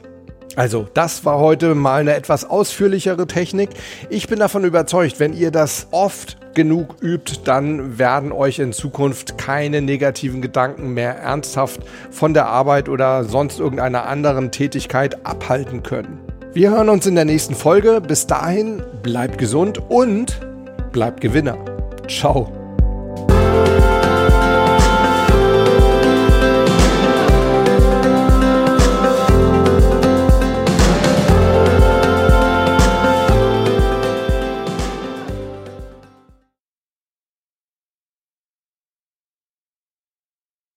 Also, 0.57 0.89
das 0.95 1.25
war 1.27 1.39
heute 1.39 1.75
mal 1.75 2.01
eine 2.01 2.15
etwas 2.15 2.49
ausführlichere 2.49 3.27
Technik. 3.27 3.71
Ich 4.09 4.27
bin 4.27 4.39
davon 4.39 4.65
überzeugt, 4.65 5.21
wenn 5.21 5.35
ihr 5.35 5.51
das 5.51 5.89
oft 5.91 6.39
genug 6.55 6.97
übt, 7.03 7.41
dann 7.45 7.99
werden 7.99 8.33
euch 8.33 8.59
in 8.59 8.73
Zukunft 8.73 9.37
keine 9.37 9.83
negativen 9.83 10.41
Gedanken 10.41 10.95
mehr 10.95 11.19
ernsthaft 11.19 11.81
von 12.11 12.33
der 12.33 12.47
Arbeit 12.47 12.89
oder 12.89 13.25
sonst 13.25 13.61
irgendeiner 13.61 14.07
anderen 14.07 14.51
Tätigkeit 14.51 15.27
abhalten 15.27 15.83
können. 15.83 16.19
Wir 16.55 16.71
hören 16.71 16.89
uns 16.89 17.07
in 17.07 17.15
der 17.15 17.27
nächsten 17.27 17.55
Folge. 17.55 18.01
Bis 18.01 18.27
dahin, 18.27 18.83
bleibt 19.03 19.37
gesund 19.37 19.79
und 19.91 20.41
bleibt 20.91 21.21
Gewinner. 21.21 21.59
Ciao. 22.09 22.56